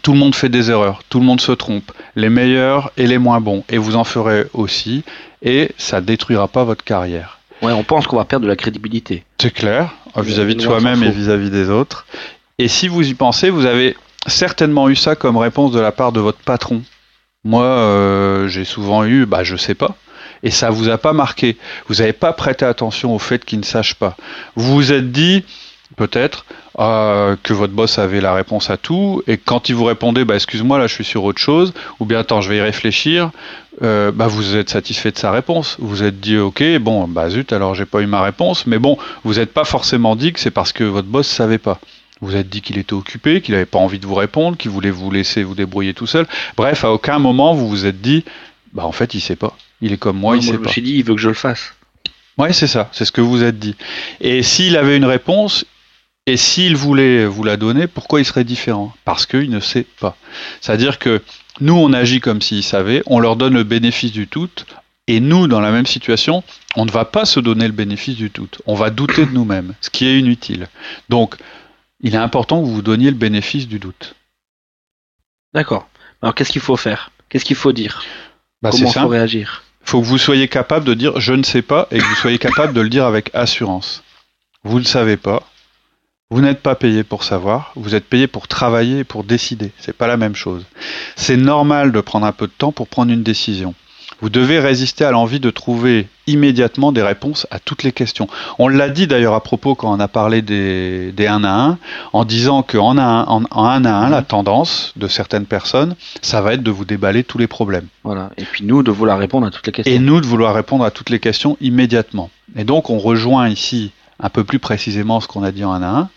Tout 0.00 0.12
le 0.12 0.18
monde 0.18 0.34
fait 0.34 0.48
des 0.48 0.70
erreurs, 0.70 1.02
tout 1.08 1.20
le 1.20 1.26
monde 1.26 1.40
se 1.40 1.52
trompe, 1.52 1.92
les 2.16 2.30
meilleurs 2.30 2.90
et 2.96 3.06
les 3.06 3.18
moins 3.18 3.40
bons, 3.40 3.64
et 3.68 3.78
vous 3.78 3.96
en 3.96 4.04
ferez 4.04 4.46
aussi, 4.54 5.04
et 5.42 5.70
ça 5.76 6.00
détruira 6.00 6.48
pas 6.48 6.64
votre 6.64 6.82
carrière. 6.82 7.38
Ouais, 7.60 7.72
on 7.72 7.84
pense 7.84 8.06
qu'on 8.06 8.16
va 8.16 8.24
perdre 8.24 8.44
de 8.44 8.48
la 8.48 8.56
crédibilité. 8.56 9.24
C'est 9.40 9.52
clair, 9.52 9.94
vis-à-vis 10.16 10.54
-vis 10.54 10.56
de 10.56 10.62
soi-même 10.62 11.02
et 11.02 11.10
vis-à-vis 11.10 11.48
-vis 11.48 11.50
des 11.50 11.70
autres. 11.70 12.06
Et 12.58 12.68
si 12.68 12.88
vous 12.88 13.06
y 13.08 13.14
pensez, 13.14 13.50
vous 13.50 13.66
avez 13.66 13.96
certainement 14.26 14.88
eu 14.88 14.96
ça 14.96 15.16
comme 15.16 15.36
réponse 15.36 15.72
de 15.72 15.80
la 15.80 15.92
part 15.92 16.12
de 16.12 16.20
votre 16.20 16.38
patron. 16.38 16.82
Moi, 17.44 17.64
euh, 17.64 18.48
j'ai 18.48 18.64
souvent 18.64 19.04
eu, 19.04 19.26
bah, 19.26 19.42
je 19.42 19.56
sais 19.56 19.74
pas. 19.74 19.96
Et 20.42 20.50
ça 20.50 20.70
vous 20.70 20.88
a 20.88 20.98
pas 20.98 21.12
marqué. 21.12 21.56
Vous 21.88 21.96
n'avez 21.96 22.12
pas 22.12 22.32
prêté 22.32 22.64
attention 22.64 23.14
au 23.14 23.18
fait 23.18 23.44
qu'il 23.44 23.58
ne 23.60 23.64
sache 23.64 23.94
pas. 23.94 24.16
Vous 24.56 24.74
vous 24.74 24.92
êtes 24.92 25.12
dit, 25.12 25.44
peut-être, 25.96 26.44
euh, 26.78 27.36
que 27.42 27.52
votre 27.52 27.72
boss 27.72 27.98
avait 27.98 28.20
la 28.20 28.34
réponse 28.34 28.70
à 28.70 28.76
tout, 28.76 29.22
et 29.26 29.36
quand 29.36 29.68
il 29.68 29.74
vous 29.74 29.84
répondait, 29.84 30.24
bah, 30.24 30.34
excuse-moi, 30.34 30.78
là 30.78 30.86
je 30.86 30.94
suis 30.94 31.04
sur 31.04 31.24
autre 31.24 31.40
chose, 31.40 31.72
ou 32.00 32.04
bien 32.04 32.20
attends, 32.20 32.40
je 32.40 32.48
vais 32.48 32.58
y 32.58 32.60
réfléchir, 32.60 33.30
euh, 33.82 34.10
bah, 34.12 34.26
vous 34.26 34.56
êtes 34.56 34.70
satisfait 34.70 35.10
de 35.10 35.18
sa 35.18 35.30
réponse. 35.30 35.76
Vous 35.78 35.88
vous 35.88 36.02
êtes 36.02 36.20
dit, 36.20 36.36
ok, 36.36 36.62
bon, 36.80 37.08
bah 37.08 37.28
zut, 37.30 37.52
alors 37.52 37.74
j'ai 37.74 37.86
pas 37.86 38.00
eu 38.00 38.06
ma 38.06 38.22
réponse, 38.22 38.66
mais 38.66 38.78
bon, 38.78 38.98
vous 39.24 39.34
n'êtes 39.34 39.52
pas 39.52 39.64
forcément 39.64 40.16
dit 40.16 40.32
que 40.32 40.40
c'est 40.40 40.50
parce 40.50 40.72
que 40.72 40.84
votre 40.84 41.08
boss 41.08 41.26
savait 41.26 41.58
pas. 41.58 41.78
Vous 42.20 42.36
êtes 42.36 42.48
dit 42.48 42.60
qu'il 42.60 42.78
était 42.78 42.92
occupé, 42.92 43.40
qu'il 43.40 43.54
n'avait 43.54 43.66
pas 43.66 43.80
envie 43.80 43.98
de 43.98 44.06
vous 44.06 44.14
répondre, 44.14 44.56
qu'il 44.56 44.70
voulait 44.70 44.90
vous 44.90 45.10
laisser 45.10 45.42
vous 45.42 45.56
débrouiller 45.56 45.92
tout 45.92 46.06
seul. 46.06 46.26
Bref, 46.56 46.84
à 46.84 46.92
aucun 46.92 47.18
moment 47.18 47.52
vous 47.54 47.68
vous 47.68 47.84
êtes 47.84 48.00
dit, 48.00 48.24
bah 48.72 48.86
en 48.86 48.92
fait 48.92 49.14
il 49.14 49.20
sait 49.20 49.36
pas. 49.36 49.56
Il 49.80 49.92
est 49.92 49.96
comme 49.96 50.18
moi, 50.18 50.36
non, 50.36 50.40
il 50.40 50.44
moi, 50.44 50.52
sait 50.52 50.58
je 50.58 50.62
pas. 50.62 50.68
me 50.68 50.72
suis 50.72 50.82
dit, 50.82 50.94
il 50.94 51.04
veut 51.04 51.14
que 51.14 51.20
je 51.20 51.28
le 51.28 51.34
fasse. 51.34 51.74
Ouais, 52.38 52.52
c'est 52.52 52.68
ça, 52.68 52.88
c'est 52.92 53.04
ce 53.04 53.12
que 53.12 53.20
vous 53.20 53.42
êtes 53.42 53.58
dit. 53.58 53.74
Et 54.20 54.42
s'il 54.42 54.76
avait 54.76 54.96
une 54.96 55.04
réponse, 55.04 55.64
et 56.26 56.36
s'il 56.36 56.76
voulait 56.76 57.26
vous 57.26 57.42
la 57.44 57.56
donner, 57.56 57.86
pourquoi 57.86 58.20
il 58.20 58.24
serait 58.24 58.44
différent? 58.44 58.94
Parce 59.04 59.26
qu'il 59.26 59.50
ne 59.50 59.60
sait 59.60 59.86
pas. 60.00 60.16
C'est-à-dire 60.60 60.98
que 60.98 61.22
nous, 61.60 61.74
on 61.74 61.92
agit 61.92 62.20
comme 62.20 62.40
s'il 62.40 62.62
savait, 62.62 63.02
on 63.06 63.18
leur 63.18 63.36
donne 63.36 63.54
le 63.54 63.64
bénéfice 63.64 64.12
du 64.12 64.28
tout, 64.28 64.48
et 65.08 65.20
nous, 65.20 65.48
dans 65.48 65.60
la 65.60 65.72
même 65.72 65.86
situation, 65.86 66.44
on 66.76 66.84
ne 66.84 66.90
va 66.90 67.04
pas 67.04 67.24
se 67.24 67.40
donner 67.40 67.66
le 67.66 67.72
bénéfice 67.72 68.16
du 68.16 68.30
tout. 68.30 68.48
On 68.66 68.74
va 68.74 68.90
douter 68.90 69.26
de 69.26 69.32
nous-mêmes, 69.32 69.74
ce 69.80 69.90
qui 69.90 70.06
est 70.06 70.18
inutile. 70.18 70.68
Donc, 71.08 71.36
il 72.00 72.14
est 72.14 72.18
important 72.18 72.60
que 72.60 72.66
vous 72.66 72.74
vous 72.74 72.82
donniez 72.82 73.10
le 73.10 73.16
bénéfice 73.16 73.66
du 73.66 73.78
doute. 73.78 74.14
D'accord. 75.54 75.88
Alors, 76.22 76.34
qu'est-ce 76.34 76.52
qu'il 76.52 76.60
faut 76.60 76.76
faire? 76.76 77.10
Qu'est-ce 77.28 77.44
qu'il 77.44 77.56
faut 77.56 77.72
dire? 77.72 78.04
Bah, 78.62 78.70
Comment 78.70 78.86
il 78.86 78.92
faut 78.92 79.08
réagir? 79.08 79.64
Il 79.84 79.90
faut 79.90 80.00
que 80.00 80.06
vous 80.06 80.18
soyez 80.18 80.46
capable 80.46 80.84
de 80.84 80.94
dire 80.94 81.18
je 81.18 81.32
ne 81.32 81.42
sais 81.42 81.62
pas 81.62 81.88
et 81.90 81.98
que 81.98 82.04
vous 82.04 82.14
soyez 82.14 82.38
capable 82.38 82.72
de 82.72 82.80
le 82.80 82.88
dire 82.88 83.04
avec 83.04 83.34
assurance. 83.34 84.04
Vous 84.62 84.78
ne 84.78 84.84
savez 84.84 85.16
pas, 85.16 85.42
vous 86.32 86.40
n'êtes 86.40 86.62
pas 86.62 86.74
payé 86.74 87.04
pour 87.04 87.24
savoir, 87.24 87.72
vous 87.76 87.94
êtes 87.94 88.06
payé 88.06 88.26
pour 88.26 88.48
travailler 88.48 89.00
et 89.00 89.04
pour 89.04 89.22
décider. 89.22 89.70
C'est 89.76 89.94
pas 89.94 90.06
la 90.06 90.16
même 90.16 90.34
chose. 90.34 90.64
C'est 91.14 91.36
normal 91.36 91.92
de 91.92 92.00
prendre 92.00 92.24
un 92.24 92.32
peu 92.32 92.46
de 92.46 92.52
temps 92.56 92.72
pour 92.72 92.88
prendre 92.88 93.12
une 93.12 93.22
décision. 93.22 93.74
Vous 94.22 94.30
devez 94.30 94.58
résister 94.58 95.04
à 95.04 95.10
l'envie 95.10 95.40
de 95.40 95.50
trouver 95.50 96.08
immédiatement 96.26 96.90
des 96.90 97.02
réponses 97.02 97.46
à 97.50 97.58
toutes 97.58 97.82
les 97.82 97.92
questions. 97.92 98.28
On 98.58 98.68
l'a 98.68 98.88
dit 98.88 99.06
d'ailleurs 99.06 99.34
à 99.34 99.42
propos 99.42 99.74
quand 99.74 99.94
on 99.94 100.00
a 100.00 100.08
parlé 100.08 100.40
des, 100.40 101.12
des 101.12 101.26
1 101.26 101.44
à 101.44 101.66
1, 101.66 101.78
en 102.14 102.24
disant 102.24 102.62
qu'en 102.62 102.96
en, 102.96 103.44
en 103.50 103.64
1 103.66 103.84
à 103.84 103.92
1, 103.92 104.08
la 104.08 104.22
tendance 104.22 104.94
de 104.96 105.08
certaines 105.08 105.44
personnes, 105.44 105.96
ça 106.22 106.40
va 106.40 106.54
être 106.54 106.62
de 106.62 106.70
vous 106.70 106.86
déballer 106.86 107.24
tous 107.24 107.36
les 107.36 107.46
problèmes. 107.46 107.88
Voilà. 108.04 108.30
Et 108.38 108.44
puis 108.44 108.64
nous, 108.64 108.82
de 108.82 108.90
vouloir 108.90 109.18
répondre 109.18 109.46
à 109.46 109.50
toutes 109.50 109.66
les 109.66 109.72
questions. 109.72 109.94
Et 109.94 109.98
nous, 109.98 110.22
de 110.22 110.26
vouloir 110.26 110.54
répondre 110.54 110.86
à 110.86 110.90
toutes 110.90 111.10
les 111.10 111.20
questions 111.20 111.58
immédiatement. 111.60 112.30
Et 112.56 112.64
donc, 112.64 112.88
on 112.88 112.98
rejoint 112.98 113.50
ici 113.50 113.92
un 114.22 114.28
peu 114.28 114.44
plus 114.44 114.60
précisément 114.60 115.20
ce 115.20 115.26
qu'on 115.26 115.42
a 115.42 115.50
dit 115.50 115.64
en 115.64 115.72
1 115.72 115.82
à 115.82 115.88
1. 115.88 116.08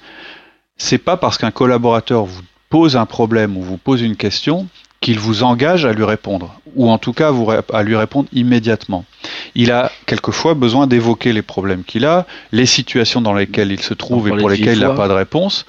C'est 0.77 0.97
pas 0.97 1.17
parce 1.17 1.37
qu'un 1.37 1.51
collaborateur 1.51 2.25
vous 2.25 2.41
pose 2.69 2.95
un 2.95 3.05
problème 3.05 3.57
ou 3.57 3.61
vous 3.61 3.77
pose 3.77 4.01
une 4.01 4.15
question 4.15 4.67
qu'il 5.01 5.19
vous 5.19 5.43
engage 5.43 5.85
à 5.85 5.93
lui 5.93 6.03
répondre, 6.03 6.59
ou 6.75 6.89
en 6.89 6.97
tout 6.97 7.13
cas 7.13 7.31
à 7.73 7.83
lui 7.83 7.95
répondre 7.95 8.27
immédiatement. 8.33 9.05
Il 9.53 9.71
a 9.71 9.91
quelquefois 10.07 10.55
besoin 10.55 10.87
d'évoquer 10.87 11.31
les 11.31 11.43
problèmes 11.43 11.83
qu'il 11.83 12.05
a, 12.05 12.25
les 12.51 12.65
situations 12.65 13.21
dans 13.21 13.33
lesquelles 13.33 13.71
il 13.71 13.81
se 13.81 13.93
trouve 13.93 14.27
et 14.27 14.35
pour 14.35 14.49
lesquelles 14.49 14.77
il 14.77 14.81
n'a 14.81 14.95
pas 14.95 15.07
de 15.07 15.13
réponse, 15.13 15.65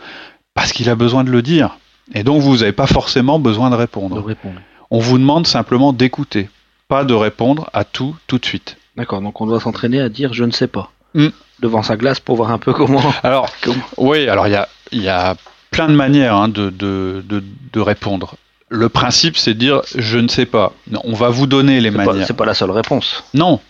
parce 0.54 0.72
qu'il 0.72 0.88
a 0.88 0.94
besoin 0.94 1.22
de 1.22 1.30
le 1.30 1.42
dire. 1.42 1.76
Et 2.14 2.22
donc 2.22 2.40
vous 2.40 2.58
n'avez 2.58 2.72
pas 2.72 2.86
forcément 2.86 3.38
besoin 3.38 3.68
de 3.68 3.74
répondre. 3.74 4.16
De 4.16 4.20
répondre. 4.26 4.60
On 4.90 5.00
vous 5.00 5.18
demande 5.18 5.46
simplement 5.46 5.92
d'écouter, 5.92 6.48
pas 6.88 7.04
de 7.04 7.14
répondre 7.14 7.68
à 7.72 7.84
tout 7.84 8.16
tout 8.26 8.38
de 8.38 8.46
suite. 8.46 8.78
D'accord, 8.96 9.20
donc 9.20 9.40
on 9.40 9.46
doit 9.46 9.60
s'entraîner 9.60 10.00
à 10.00 10.08
dire 10.08 10.32
je 10.32 10.44
ne 10.44 10.52
sais 10.52 10.68
pas. 10.68 10.92
Mm. 11.14 11.28
Devant 11.60 11.82
sa 11.82 11.96
glace 11.96 12.20
pour 12.20 12.36
voir 12.36 12.50
un 12.50 12.58
peu 12.58 12.72
comment. 12.72 13.02
Alors, 13.22 13.48
comment... 13.62 13.82
oui, 13.96 14.28
alors 14.28 14.46
il 14.46 14.52
y 14.52 14.56
a, 14.56 14.68
y 14.92 15.08
a 15.08 15.36
plein 15.70 15.88
de 15.88 15.94
manières 15.94 16.34
hein, 16.36 16.48
de, 16.48 16.70
de, 16.70 17.24
de, 17.26 17.42
de 17.72 17.80
répondre 17.80 18.36
le 18.68 18.88
principe, 18.88 19.36
c'est 19.36 19.54
de 19.54 19.58
dire 19.58 19.82
je 19.94 20.18
ne 20.18 20.28
sais 20.28 20.46
pas. 20.46 20.72
On 21.04 21.12
va 21.12 21.28
vous 21.28 21.46
donner 21.46 21.80
les 21.80 21.90
manières. 21.90 22.26
C'est 22.26 22.36
pas 22.36 22.46
la 22.46 22.54
seule 22.54 22.72
réponse. 22.72 23.22
Non. 23.32 23.60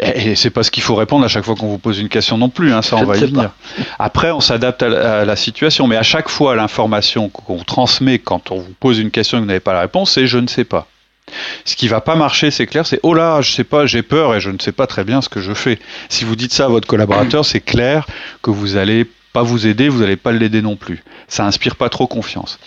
Et, 0.00 0.30
et 0.30 0.34
c'est 0.34 0.50
pas 0.50 0.62
ce 0.62 0.70
qu'il 0.70 0.82
faut 0.82 0.96
répondre 0.96 1.24
à 1.24 1.28
chaque 1.28 1.44
fois 1.44 1.54
qu'on 1.54 1.68
vous 1.68 1.78
pose 1.78 2.00
une 2.00 2.08
question 2.08 2.38
non 2.38 2.48
plus. 2.48 2.72
Hein, 2.72 2.82
ça, 2.82 2.96
je 2.96 3.04
on 3.04 3.06
va 3.06 3.16
y 3.16 3.20
venir. 3.20 3.50
Après, 3.98 4.32
on 4.32 4.40
s'adapte 4.40 4.82
à, 4.82 5.20
à, 5.20 5.24
la 5.24 5.36
situation. 5.36 5.86
Mais 5.86 5.96
à 5.96 6.02
chaque 6.02 6.28
fois, 6.28 6.56
l'information 6.56 7.28
qu'on 7.28 7.58
transmet 7.58 8.18
quand 8.18 8.50
on 8.50 8.58
vous 8.58 8.74
pose 8.80 8.98
une 8.98 9.10
question 9.10 9.38
et 9.38 9.40
que 9.40 9.44
vous 9.44 9.48
n'avez 9.48 9.60
pas 9.60 9.74
la 9.74 9.82
réponse, 9.82 10.10
c'est 10.12 10.26
je 10.26 10.38
ne 10.38 10.48
sais 10.48 10.64
pas. 10.64 10.88
Ce 11.64 11.76
qui 11.76 11.88
va 11.88 12.00
pas 12.00 12.14
marcher, 12.14 12.50
c'est 12.50 12.66
clair, 12.66 12.86
c'est 12.86 13.00
oh 13.02 13.14
là, 13.14 13.40
je 13.40 13.52
sais 13.52 13.64
pas, 13.64 13.86
j'ai 13.86 14.02
peur 14.02 14.34
et 14.34 14.40
je 14.40 14.50
ne 14.50 14.58
sais 14.58 14.72
pas 14.72 14.86
très 14.86 15.04
bien 15.04 15.20
ce 15.22 15.28
que 15.28 15.40
je 15.40 15.54
fais. 15.54 15.78
Si 16.08 16.24
vous 16.24 16.36
dites 16.36 16.52
ça 16.52 16.66
à 16.66 16.68
votre 16.68 16.86
collaborateur, 16.86 17.44
c'est 17.44 17.60
clair 17.60 18.06
que 18.42 18.50
vous 18.50 18.76
allez 18.76 19.06
pas 19.32 19.42
vous 19.42 19.66
aider, 19.66 19.88
vous 19.88 20.00
n'allez 20.00 20.16
pas 20.16 20.32
l'aider 20.32 20.62
non 20.62 20.76
plus. 20.76 21.02
Ça 21.28 21.46
inspire 21.46 21.76
pas 21.76 21.88
trop 21.88 22.06
confiance. 22.06 22.58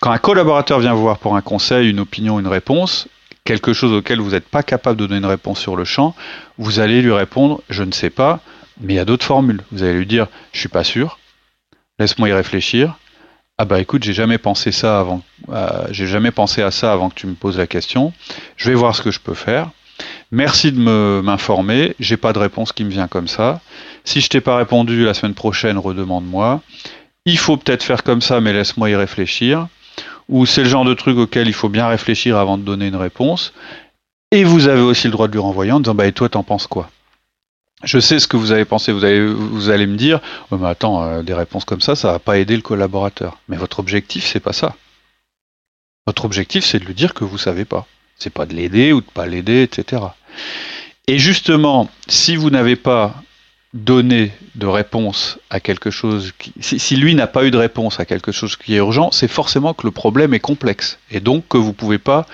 Quand 0.00 0.10
un 0.10 0.18
collaborateur 0.18 0.80
vient 0.80 0.94
vous 0.94 1.02
voir 1.02 1.18
pour 1.18 1.36
un 1.36 1.42
conseil, 1.42 1.90
une 1.90 2.00
opinion, 2.00 2.40
une 2.40 2.46
réponse, 2.46 3.08
quelque 3.44 3.72
chose 3.72 3.92
auquel 3.92 4.20
vous 4.20 4.30
n'êtes 4.30 4.48
pas 4.48 4.62
capable 4.62 4.98
de 4.98 5.06
donner 5.06 5.18
une 5.18 5.26
réponse 5.26 5.60
sur 5.60 5.76
le 5.76 5.84
champ, 5.84 6.14
vous 6.56 6.80
allez 6.80 7.02
lui 7.02 7.12
répondre 7.12 7.62
je 7.68 7.82
ne 7.82 7.92
sais 7.92 8.10
pas, 8.10 8.40
mais 8.80 8.94
il 8.94 8.96
y 8.96 9.00
a 9.00 9.04
d'autres 9.04 9.26
formules. 9.26 9.62
Vous 9.70 9.82
allez 9.82 9.94
lui 9.94 10.06
dire 10.06 10.28
je 10.52 10.60
suis 10.60 10.68
pas 10.68 10.84
sûr, 10.84 11.18
laisse-moi 11.98 12.30
y 12.30 12.32
réfléchir. 12.32 12.96
Ah 13.58 13.64
bah 13.64 13.80
écoute, 13.80 14.02
j'ai 14.02 14.12
jamais 14.12 14.38
pensé 14.38 14.72
ça 14.72 14.98
avant, 14.98 15.22
euh, 15.50 15.86
j'ai 15.90 16.06
jamais 16.08 16.32
pensé 16.32 16.60
à 16.62 16.72
ça 16.72 16.92
avant 16.92 17.08
que 17.08 17.14
tu 17.14 17.26
me 17.28 17.34
poses 17.34 17.56
la 17.58 17.68
question. 17.68 18.12
Je 18.56 18.68
vais 18.68 18.74
voir 18.74 18.96
ce 18.96 19.02
que 19.02 19.12
je 19.12 19.20
peux 19.20 19.34
faire. 19.34 19.70
Merci 20.32 20.72
de 20.72 20.78
m'informer. 21.20 21.94
J'ai 22.00 22.16
pas 22.16 22.32
de 22.32 22.40
réponse 22.40 22.72
qui 22.72 22.84
me 22.84 22.90
vient 22.90 23.06
comme 23.06 23.28
ça. 23.28 23.60
Si 24.04 24.20
je 24.20 24.28
t'ai 24.28 24.40
pas 24.40 24.56
répondu 24.56 25.04
la 25.04 25.14
semaine 25.14 25.34
prochaine, 25.34 25.78
redemande-moi. 25.78 26.62
Il 27.26 27.38
faut 27.38 27.56
peut-être 27.56 27.84
faire 27.84 28.02
comme 28.02 28.20
ça, 28.20 28.40
mais 28.40 28.52
laisse-moi 28.52 28.90
y 28.90 28.96
réfléchir. 28.96 29.68
ou 30.28 30.46
c'est 30.46 30.62
le 30.64 30.68
genre 30.68 30.84
de 30.84 30.94
truc 30.94 31.18
auquel 31.18 31.48
il 31.48 31.54
faut 31.54 31.68
bien 31.68 31.86
réfléchir 31.88 32.36
avant 32.38 32.58
de 32.58 32.64
donner 32.64 32.88
une 32.88 32.96
réponse. 32.96 33.52
Et 34.32 34.44
vous 34.44 34.68
avez 34.68 34.80
aussi 34.80 35.06
le 35.06 35.12
droit 35.12 35.28
de 35.28 35.32
lui 35.32 35.40
renvoyer 35.40 35.72
en 35.72 35.80
disant 35.80 35.94
bah 35.94 36.06
et 36.06 36.12
toi 36.12 36.28
t'en 36.28 36.42
penses 36.42 36.66
quoi? 36.66 36.90
Je 37.84 37.98
sais 37.98 38.18
ce 38.18 38.28
que 38.28 38.36
vous 38.36 38.52
avez 38.52 38.64
pensé, 38.64 38.92
vous 38.92 39.04
allez, 39.04 39.86
me 39.86 39.96
dire, 39.96 40.20
mais 40.50 40.66
attends, 40.66 41.02
euh, 41.02 41.22
des 41.22 41.34
réponses 41.34 41.64
comme 41.64 41.80
ça, 41.80 41.96
ça 41.96 42.12
va 42.12 42.18
pas 42.18 42.38
aider 42.38 42.56
le 42.56 42.62
collaborateur. 42.62 43.38
Mais 43.48 43.56
votre 43.56 43.80
objectif, 43.80 44.26
c'est 44.26 44.40
pas 44.40 44.52
ça. 44.52 44.76
Votre 46.06 46.24
objectif, 46.24 46.64
c'est 46.64 46.78
de 46.78 46.84
lui 46.84 46.94
dire 46.94 47.14
que 47.14 47.24
vous 47.24 47.38
savez 47.38 47.64
pas. 47.64 47.86
C'est 48.18 48.32
pas 48.32 48.46
de 48.46 48.54
l'aider 48.54 48.92
ou 48.92 49.00
de 49.00 49.06
pas 49.06 49.26
l'aider, 49.26 49.62
etc. 49.62 50.02
Et 51.06 51.18
justement, 51.18 51.90
si 52.08 52.36
vous 52.36 52.50
n'avez 52.50 52.76
pas 52.76 53.14
donner 53.74 54.30
de 54.54 54.66
réponse 54.66 55.38
à 55.50 55.58
quelque 55.58 55.90
chose 55.90 56.32
qui, 56.38 56.52
si, 56.60 56.96
lui 56.96 57.16
n'a 57.16 57.26
pas 57.26 57.44
eu 57.44 57.50
de 57.50 57.58
réponse 57.58 57.98
à 57.98 58.04
quelque 58.04 58.30
chose 58.30 58.54
qui 58.54 58.74
est 58.74 58.78
urgent, 58.78 59.10
c'est 59.10 59.28
forcément 59.28 59.74
que 59.74 59.84
le 59.84 59.90
problème 59.90 60.32
est 60.32 60.40
complexe 60.40 60.98
et 61.10 61.18
donc 61.18 61.48
que 61.48 61.58
vous 61.58 61.72
pouvez 61.72 61.98
pas 61.98 62.24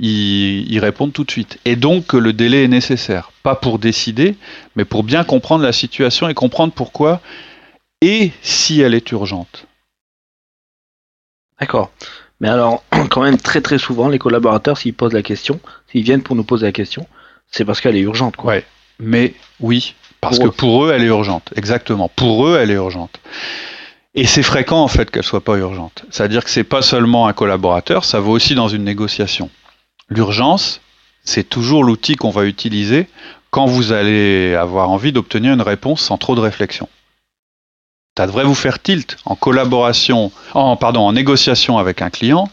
y, 0.00 0.64
y, 0.72 0.78
répondre 0.78 1.12
tout 1.12 1.24
de 1.24 1.30
suite 1.30 1.58
et 1.64 1.74
donc 1.74 2.06
que 2.06 2.16
le 2.16 2.32
délai 2.32 2.62
est 2.62 2.68
nécessaire, 2.68 3.32
pas 3.42 3.56
pour 3.56 3.80
décider, 3.80 4.36
mais 4.76 4.84
pour 4.84 5.02
bien 5.02 5.24
comprendre 5.24 5.64
la 5.64 5.72
situation 5.72 6.28
et 6.28 6.34
comprendre 6.34 6.72
pourquoi 6.72 7.20
et 8.00 8.30
si 8.42 8.80
elle 8.80 8.94
est 8.94 9.10
urgente. 9.10 9.66
D'accord. 11.58 11.90
Mais 12.38 12.48
alors, 12.48 12.84
quand 13.10 13.22
même 13.22 13.38
très 13.38 13.60
très 13.60 13.78
souvent, 13.78 14.08
les 14.08 14.20
collaborateurs, 14.20 14.78
s'ils 14.78 14.94
posent 14.94 15.12
la 15.12 15.22
question, 15.22 15.58
s'ils 15.90 16.04
viennent 16.04 16.22
pour 16.22 16.36
nous 16.36 16.44
poser 16.44 16.66
la 16.66 16.72
question, 16.72 17.08
c'est 17.50 17.64
parce 17.64 17.80
qu'elle 17.80 17.96
est 17.96 18.00
urgente. 18.00 18.36
Quoi. 18.36 18.52
Ouais. 18.52 18.64
Mais 19.00 19.34
oui, 19.58 19.94
parce 20.24 20.38
que 20.38 20.48
pour 20.48 20.84
eux, 20.84 20.92
elle 20.92 21.02
est 21.02 21.06
urgente. 21.06 21.52
Exactement. 21.56 22.10
Pour 22.14 22.46
eux, 22.46 22.58
elle 22.60 22.70
est 22.70 22.74
urgente. 22.74 23.20
Et 24.14 24.26
c'est 24.26 24.42
fréquent 24.42 24.82
en 24.82 24.88
fait 24.88 25.10
qu'elle 25.10 25.24
soit 25.24 25.44
pas 25.44 25.56
urgente. 25.56 26.04
C'est-à-dire 26.10 26.44
que 26.44 26.50
c'est 26.50 26.64
pas 26.64 26.82
seulement 26.82 27.26
un 27.26 27.32
collaborateur, 27.32 28.04
ça 28.04 28.20
vaut 28.20 28.32
aussi 28.32 28.54
dans 28.54 28.68
une 28.68 28.84
négociation. 28.84 29.50
L'urgence, 30.08 30.80
c'est 31.24 31.48
toujours 31.48 31.82
l'outil 31.82 32.14
qu'on 32.14 32.30
va 32.30 32.44
utiliser 32.44 33.08
quand 33.50 33.66
vous 33.66 33.92
allez 33.92 34.54
avoir 34.54 34.90
envie 34.90 35.12
d'obtenir 35.12 35.52
une 35.52 35.62
réponse 35.62 36.00
sans 36.00 36.18
trop 36.18 36.34
de 36.34 36.40
réflexion. 36.40 36.88
Ça 38.16 38.26
devrait 38.26 38.44
vous 38.44 38.54
faire 38.54 38.80
tilt 38.80 39.16
en 39.24 39.34
collaboration, 39.34 40.30
en 40.54 40.76
pardon, 40.76 41.00
en 41.00 41.12
négociation 41.12 41.78
avec 41.78 42.00
un 42.00 42.10
client 42.10 42.48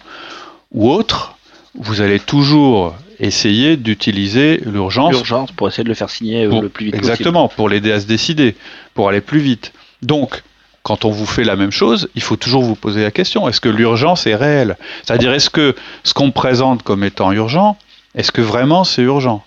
ou 0.71 0.89
autre. 0.89 1.35
Vous 1.75 2.01
allez 2.01 2.19
toujours 2.19 2.95
essayer 3.21 3.77
d'utiliser 3.77 4.59
l'urgence. 4.65 5.13
L'urgence 5.13 5.51
pour 5.51 5.67
essayer 5.67 5.83
de 5.83 5.89
le 5.89 5.95
faire 5.95 6.09
signer 6.09 6.45
euh, 6.45 6.61
le 6.61 6.69
plus 6.69 6.85
vite 6.85 6.95
exactement, 6.95 7.47
pour 7.47 7.69
l'aider 7.69 7.91
à 7.91 7.99
se 7.99 8.07
décider, 8.07 8.55
pour 8.95 9.07
aller 9.07 9.21
plus 9.21 9.39
vite. 9.39 9.71
Donc, 10.01 10.41
quand 10.83 11.05
on 11.05 11.11
vous 11.11 11.27
fait 11.27 11.43
la 11.43 11.55
même 11.55 11.71
chose, 11.71 12.09
il 12.15 12.23
faut 12.23 12.35
toujours 12.35 12.63
vous 12.63 12.75
poser 12.75 13.03
la 13.03 13.11
question 13.11 13.47
est-ce 13.47 13.61
que 13.61 13.69
l'urgence 13.69 14.25
est 14.25 14.35
réelle? 14.35 14.75
C'est-à-dire, 15.03 15.31
est-ce 15.31 15.51
que 15.51 15.75
ce 16.03 16.13
qu'on 16.13 16.31
présente 16.31 16.81
comme 16.81 17.03
étant 17.03 17.31
urgent, 17.31 17.77
est-ce 18.15 18.31
que 18.31 18.41
vraiment 18.41 18.83
c'est 18.83 19.03
urgent? 19.03 19.45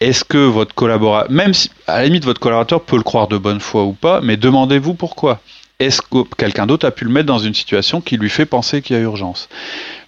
Est-ce 0.00 0.24
que 0.24 0.38
votre 0.38 0.74
collaborateur, 0.74 1.30
même 1.30 1.54
si 1.54 1.70
à 1.86 1.98
la 1.98 2.04
limite 2.04 2.24
votre 2.24 2.40
collaborateur 2.40 2.82
peut 2.82 2.96
le 2.96 3.04
croire 3.04 3.28
de 3.28 3.38
bonne 3.38 3.60
foi 3.60 3.84
ou 3.84 3.92
pas, 3.92 4.20
mais 4.20 4.36
demandez-vous 4.36 4.94
pourquoi? 4.94 5.40
Est-ce 5.78 6.02
que 6.02 6.24
quelqu'un 6.36 6.66
d'autre 6.66 6.84
a 6.86 6.90
pu 6.90 7.04
le 7.04 7.10
mettre 7.12 7.26
dans 7.26 7.38
une 7.38 7.54
situation 7.54 8.00
qui 8.00 8.16
lui 8.16 8.28
fait 8.28 8.44
penser 8.44 8.82
qu'il 8.82 8.96
y 8.96 8.98
a 8.98 9.02
urgence? 9.02 9.48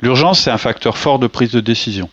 L'urgence, 0.01 0.41
c'est 0.41 0.51
un 0.51 0.59
facteur 0.59 0.99
fort 0.99 1.21
de 1.21 1.29
prise 1.29 1.53
de 1.53 1.61
décision. 1.61 2.11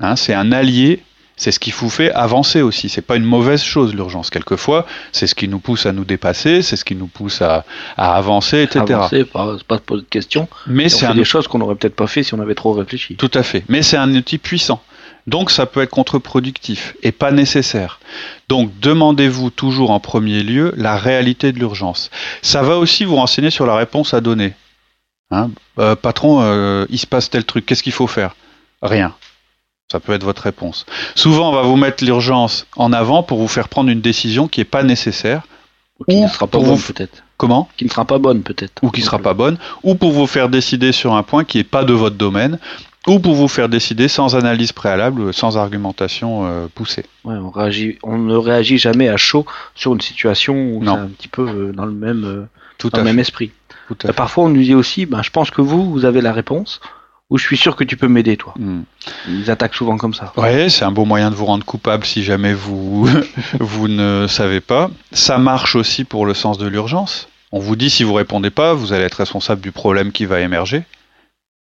Hein, 0.00 0.16
c'est 0.16 0.34
un 0.34 0.50
allié, 0.52 1.02
c'est 1.36 1.52
ce 1.52 1.58
qui 1.58 1.70
vous 1.70 1.90
fait 1.90 2.10
avancer 2.12 2.62
aussi. 2.62 2.88
C'est 2.88 3.02
pas 3.02 3.16
une 3.16 3.24
mauvaise 3.24 3.62
chose 3.62 3.94
l'urgence. 3.94 4.30
Quelquefois, 4.30 4.86
c'est 5.12 5.26
ce 5.26 5.34
qui 5.34 5.48
nous 5.48 5.58
pousse 5.58 5.86
à 5.86 5.92
nous 5.92 6.04
dépasser, 6.04 6.62
c'est 6.62 6.76
ce 6.76 6.84
qui 6.84 6.94
nous 6.94 7.06
pousse 7.06 7.42
à, 7.42 7.64
avancer, 7.96 8.62
etc. 8.62 8.84
Avancer, 8.90 9.24
pas, 9.24 9.56
pas 9.66 9.76
de 9.76 9.82
poser 9.82 10.02
de 10.02 10.08
questions. 10.08 10.48
Mais 10.66 10.88
c'est 10.88 11.06
un... 11.06 11.14
des 11.14 11.24
choses 11.24 11.48
qu'on 11.48 11.58
n'aurait 11.58 11.76
peut-être 11.76 11.96
pas 11.96 12.06
fait 12.06 12.22
si 12.22 12.34
on 12.34 12.40
avait 12.40 12.54
trop 12.54 12.72
réfléchi. 12.72 13.16
Tout 13.16 13.30
à 13.34 13.42
fait. 13.42 13.64
Mais 13.68 13.82
c'est 13.82 13.96
un 13.96 14.14
outil 14.14 14.38
puissant. 14.38 14.82
Donc 15.26 15.50
ça 15.50 15.66
peut 15.66 15.80
être 15.80 15.90
contre-productif 15.90 16.94
et 17.02 17.12
pas 17.12 17.30
nécessaire. 17.30 18.00
Donc 18.48 18.78
demandez-vous 18.80 19.50
toujours 19.50 19.90
en 19.90 20.00
premier 20.00 20.42
lieu 20.42 20.72
la 20.76 20.96
réalité 20.96 21.52
de 21.52 21.58
l'urgence. 21.58 22.10
Ça 22.42 22.62
va 22.62 22.78
aussi 22.78 23.04
vous 23.04 23.16
renseigner 23.16 23.50
sur 23.50 23.66
la 23.66 23.76
réponse 23.76 24.14
à 24.14 24.20
donner. 24.20 24.54
Hein 25.30 25.50
euh, 25.78 25.94
patron, 25.94 26.40
euh, 26.42 26.86
il 26.90 26.98
se 26.98 27.06
passe 27.06 27.30
tel 27.30 27.44
truc, 27.44 27.64
qu'est-ce 27.64 27.82
qu'il 27.82 27.92
faut 27.92 28.06
faire? 28.06 28.34
Rien. 28.82 29.14
Ça 29.90 29.98
peut 29.98 30.12
être 30.12 30.22
votre 30.22 30.42
réponse. 30.42 30.86
Souvent, 31.16 31.50
on 31.50 31.52
va 31.52 31.62
vous 31.62 31.76
mettre 31.76 32.04
l'urgence 32.04 32.66
en 32.76 32.92
avant 32.92 33.24
pour 33.24 33.38
vous 33.38 33.48
faire 33.48 33.68
prendre 33.68 33.90
une 33.90 34.00
décision 34.00 34.46
qui 34.46 34.60
n'est 34.60 34.64
pas 34.64 34.84
nécessaire. 34.84 35.42
Ou 35.98 36.04
qui 36.04 36.20
ne 36.20 36.28
sera 36.28 36.46
pas 36.46 36.58
bonne, 36.58 36.78
peut-être. 36.78 37.24
Comment 37.36 37.68
Qui 37.76 37.86
ne 37.86 37.90
sera 37.90 38.04
pas 38.04 38.18
bonne, 38.18 38.42
peut-être. 38.42 38.72
Ou 38.82 38.90
qui 38.90 39.00
ne 39.00 39.06
sera 39.06 39.18
pas 39.18 39.34
bonne. 39.34 39.58
Ou 39.82 39.96
pour 39.96 40.12
vous 40.12 40.28
faire 40.28 40.48
décider 40.48 40.92
sur 40.92 41.14
un 41.14 41.24
point 41.24 41.42
qui 41.42 41.58
n'est 41.58 41.64
pas 41.64 41.82
de 41.84 41.92
votre 41.92 42.14
domaine. 42.14 42.58
Ou 43.08 43.18
pour 43.18 43.34
vous 43.34 43.48
faire 43.48 43.68
décider 43.68 44.06
sans 44.06 44.36
analyse 44.36 44.72
préalable, 44.72 45.34
sans 45.34 45.56
argumentation 45.56 46.46
euh, 46.46 46.66
poussée. 46.72 47.06
Ouais, 47.24 47.34
on, 47.34 47.50
réagit, 47.50 47.98
on 48.04 48.18
ne 48.18 48.36
réagit 48.36 48.78
jamais 48.78 49.08
à 49.08 49.16
chaud 49.16 49.44
sur 49.74 49.94
une 49.94 50.00
situation 50.00 50.54
où 50.54 50.84
c'est 50.84 50.90
un 50.90 51.08
petit 51.08 51.28
peu 51.28 51.48
euh, 51.48 51.72
dans 51.72 51.86
le 51.86 51.92
même, 51.92 52.24
euh, 52.24 52.44
Tout 52.78 52.90
dans 52.90 52.98
le 52.98 53.04
même 53.04 53.18
esprit. 53.18 53.50
Parfois, 54.14 54.44
on 54.44 54.50
nous 54.50 54.62
dit 54.62 54.74
aussi, 54.74 55.04
ben, 55.06 55.22
je 55.22 55.30
pense 55.30 55.50
que 55.50 55.62
vous, 55.62 55.90
vous 55.90 56.04
avez 56.04 56.20
la 56.20 56.32
réponse 56.32 56.80
ou 57.30 57.38
je 57.38 57.44
suis 57.44 57.56
sûr 57.56 57.76
que 57.76 57.84
tu 57.84 57.96
peux 57.96 58.08
m'aider, 58.08 58.36
toi. 58.36 58.54
Hmm. 58.58 58.82
Ils 59.28 59.50
attaquent 59.50 59.76
souvent 59.76 59.96
comme 59.96 60.14
ça. 60.14 60.32
Ouais, 60.36 60.68
c'est 60.68 60.84
un 60.84 60.90
beau 60.90 61.04
moyen 61.04 61.30
de 61.30 61.36
vous 61.36 61.46
rendre 61.46 61.64
coupable 61.64 62.04
si 62.04 62.24
jamais 62.24 62.52
vous, 62.52 63.08
vous 63.60 63.88
ne 63.88 64.26
savez 64.28 64.60
pas. 64.60 64.90
Ça 65.12 65.38
marche 65.38 65.76
aussi 65.76 66.04
pour 66.04 66.26
le 66.26 66.34
sens 66.34 66.58
de 66.58 66.66
l'urgence. 66.66 67.28
On 67.52 67.60
vous 67.60 67.76
dit 67.76 67.88
si 67.88 68.04
vous 68.04 68.14
répondez 68.14 68.50
pas, 68.50 68.74
vous 68.74 68.92
allez 68.92 69.04
être 69.04 69.14
responsable 69.14 69.60
du 69.60 69.72
problème 69.72 70.12
qui 70.12 70.24
va 70.24 70.40
émerger. 70.40 70.84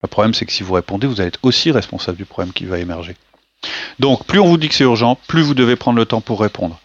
Le 0.04 0.08
problème, 0.08 0.34
c'est 0.34 0.46
que 0.46 0.52
si 0.52 0.64
vous 0.64 0.74
répondez, 0.74 1.08
vous 1.08 1.20
allez 1.20 1.30
être 1.30 1.40
aussi 1.44 1.72
responsable 1.72 2.18
du 2.18 2.26
problème 2.26 2.54
qui 2.54 2.66
va 2.66 2.80
émerger. 2.80 3.16
Donc, 4.00 4.26
plus 4.26 4.40
on 4.40 4.48
vous 4.48 4.58
dit 4.58 4.70
que 4.70 4.76
c'est 4.76 4.84
urgent, 4.84 5.18
plus 5.28 5.42
vous 5.42 5.54
devez 5.54 5.76
prendre 5.76 5.98
le 5.98 6.06
temps 6.06 6.22
pour 6.22 6.40
répondre. 6.40 6.80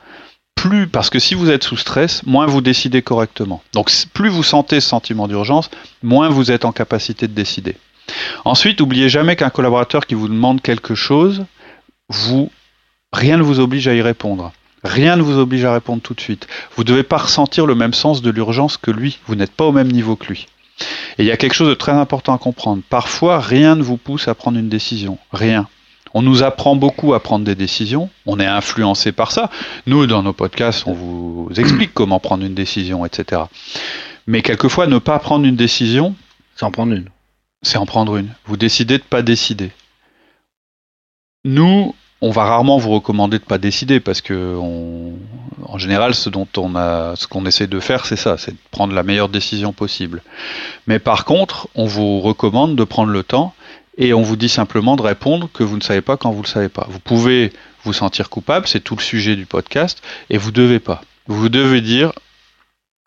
Plus, 0.54 0.86
parce 0.86 1.10
que 1.10 1.18
si 1.18 1.34
vous 1.34 1.50
êtes 1.50 1.64
sous 1.64 1.76
stress, 1.76 2.22
moins 2.24 2.46
vous 2.46 2.60
décidez 2.60 3.02
correctement. 3.02 3.62
Donc, 3.74 3.90
plus 4.14 4.28
vous 4.28 4.42
sentez 4.42 4.80
ce 4.80 4.88
sentiment 4.88 5.28
d'urgence, 5.28 5.70
moins 6.02 6.28
vous 6.28 6.50
êtes 6.50 6.64
en 6.64 6.72
capacité 6.72 7.28
de 7.28 7.34
décider. 7.34 7.76
Ensuite, 8.44 8.80
n'oubliez 8.80 9.08
jamais 9.08 9.36
qu'un 9.36 9.50
collaborateur 9.50 10.06
qui 10.06 10.14
vous 10.14 10.28
demande 10.28 10.60
quelque 10.60 10.94
chose, 10.94 11.44
vous, 12.08 12.50
rien 13.12 13.36
ne 13.36 13.42
vous 13.42 13.60
oblige 13.60 13.88
à 13.88 13.94
y 13.94 14.02
répondre. 14.02 14.52
Rien 14.84 15.16
ne 15.16 15.22
vous 15.22 15.38
oblige 15.38 15.64
à 15.64 15.72
répondre 15.72 16.02
tout 16.02 16.14
de 16.14 16.20
suite. 16.20 16.48
Vous 16.76 16.82
ne 16.82 16.88
devez 16.88 17.04
pas 17.04 17.18
ressentir 17.18 17.66
le 17.66 17.74
même 17.74 17.94
sens 17.94 18.20
de 18.20 18.30
l'urgence 18.30 18.76
que 18.76 18.90
lui. 18.90 19.18
Vous 19.26 19.36
n'êtes 19.36 19.52
pas 19.52 19.64
au 19.64 19.72
même 19.72 19.90
niveau 19.90 20.16
que 20.16 20.26
lui. 20.26 20.46
Et 21.18 21.22
il 21.22 21.26
y 21.26 21.30
a 21.30 21.36
quelque 21.36 21.54
chose 21.54 21.68
de 21.68 21.74
très 21.74 21.92
important 21.92 22.34
à 22.34 22.38
comprendre. 22.38 22.82
Parfois, 22.88 23.40
rien 23.40 23.76
ne 23.76 23.82
vous 23.82 23.96
pousse 23.96 24.26
à 24.26 24.34
prendre 24.34 24.58
une 24.58 24.68
décision. 24.68 25.18
Rien. 25.32 25.68
On 26.14 26.22
nous 26.22 26.42
apprend 26.42 26.76
beaucoup 26.76 27.14
à 27.14 27.22
prendre 27.22 27.44
des 27.44 27.54
décisions. 27.54 28.10
On 28.26 28.40
est 28.40 28.46
influencé 28.46 29.12
par 29.12 29.30
ça. 29.30 29.50
Nous, 29.86 30.06
dans 30.06 30.22
nos 30.22 30.32
podcasts, 30.32 30.84
on 30.86 30.92
vous 30.92 31.48
explique 31.56 31.94
comment 31.94 32.18
prendre 32.18 32.44
une 32.44 32.54
décision, 32.54 33.06
etc. 33.06 33.42
Mais 34.26 34.42
quelquefois, 34.42 34.86
ne 34.86 34.98
pas 34.98 35.18
prendre 35.20 35.46
une 35.46 35.56
décision. 35.56 36.14
C'est 36.56 36.64
en 36.64 36.70
prendre 36.70 36.92
une 36.92 37.08
c'est 37.62 37.78
en 37.78 37.86
prendre 37.86 38.16
une. 38.16 38.28
Vous 38.46 38.56
décidez 38.56 38.98
de 38.98 39.02
ne 39.02 39.08
pas 39.08 39.22
décider. 39.22 39.70
Nous, 41.44 41.94
on 42.20 42.30
va 42.30 42.44
rarement 42.44 42.78
vous 42.78 42.90
recommander 42.90 43.38
de 43.38 43.44
ne 43.44 43.48
pas 43.48 43.58
décider 43.58 43.98
parce 43.98 44.20
que 44.20 44.56
en 44.56 45.78
général, 45.78 46.14
ce 46.14 47.26
qu'on 47.26 47.46
essaie 47.46 47.66
de 47.66 47.80
faire, 47.80 48.06
c'est 48.06 48.16
ça, 48.16 48.36
c'est 48.38 48.52
de 48.52 48.58
prendre 48.70 48.94
la 48.94 49.02
meilleure 49.02 49.28
décision 49.28 49.72
possible. 49.72 50.22
Mais 50.86 50.98
par 50.98 51.24
contre, 51.24 51.68
on 51.74 51.86
vous 51.86 52.20
recommande 52.20 52.76
de 52.76 52.84
prendre 52.84 53.10
le 53.10 53.22
temps 53.22 53.54
et 53.98 54.14
on 54.14 54.22
vous 54.22 54.36
dit 54.36 54.48
simplement 54.48 54.96
de 54.96 55.02
répondre 55.02 55.48
que 55.52 55.62
vous 55.62 55.76
ne 55.76 55.82
savez 55.82 56.00
pas 56.00 56.16
quand 56.16 56.30
vous 56.30 56.38
ne 56.38 56.44
le 56.44 56.48
savez 56.48 56.68
pas. 56.68 56.86
Vous 56.90 57.00
pouvez 57.00 57.52
vous 57.84 57.92
sentir 57.92 58.30
coupable, 58.30 58.68
c'est 58.68 58.80
tout 58.80 58.96
le 58.96 59.02
sujet 59.02 59.34
du 59.34 59.44
podcast, 59.44 60.02
et 60.30 60.38
vous 60.38 60.52
devez 60.52 60.78
pas. 60.78 61.02
Vous 61.26 61.48
devez 61.48 61.80
dire, 61.80 62.12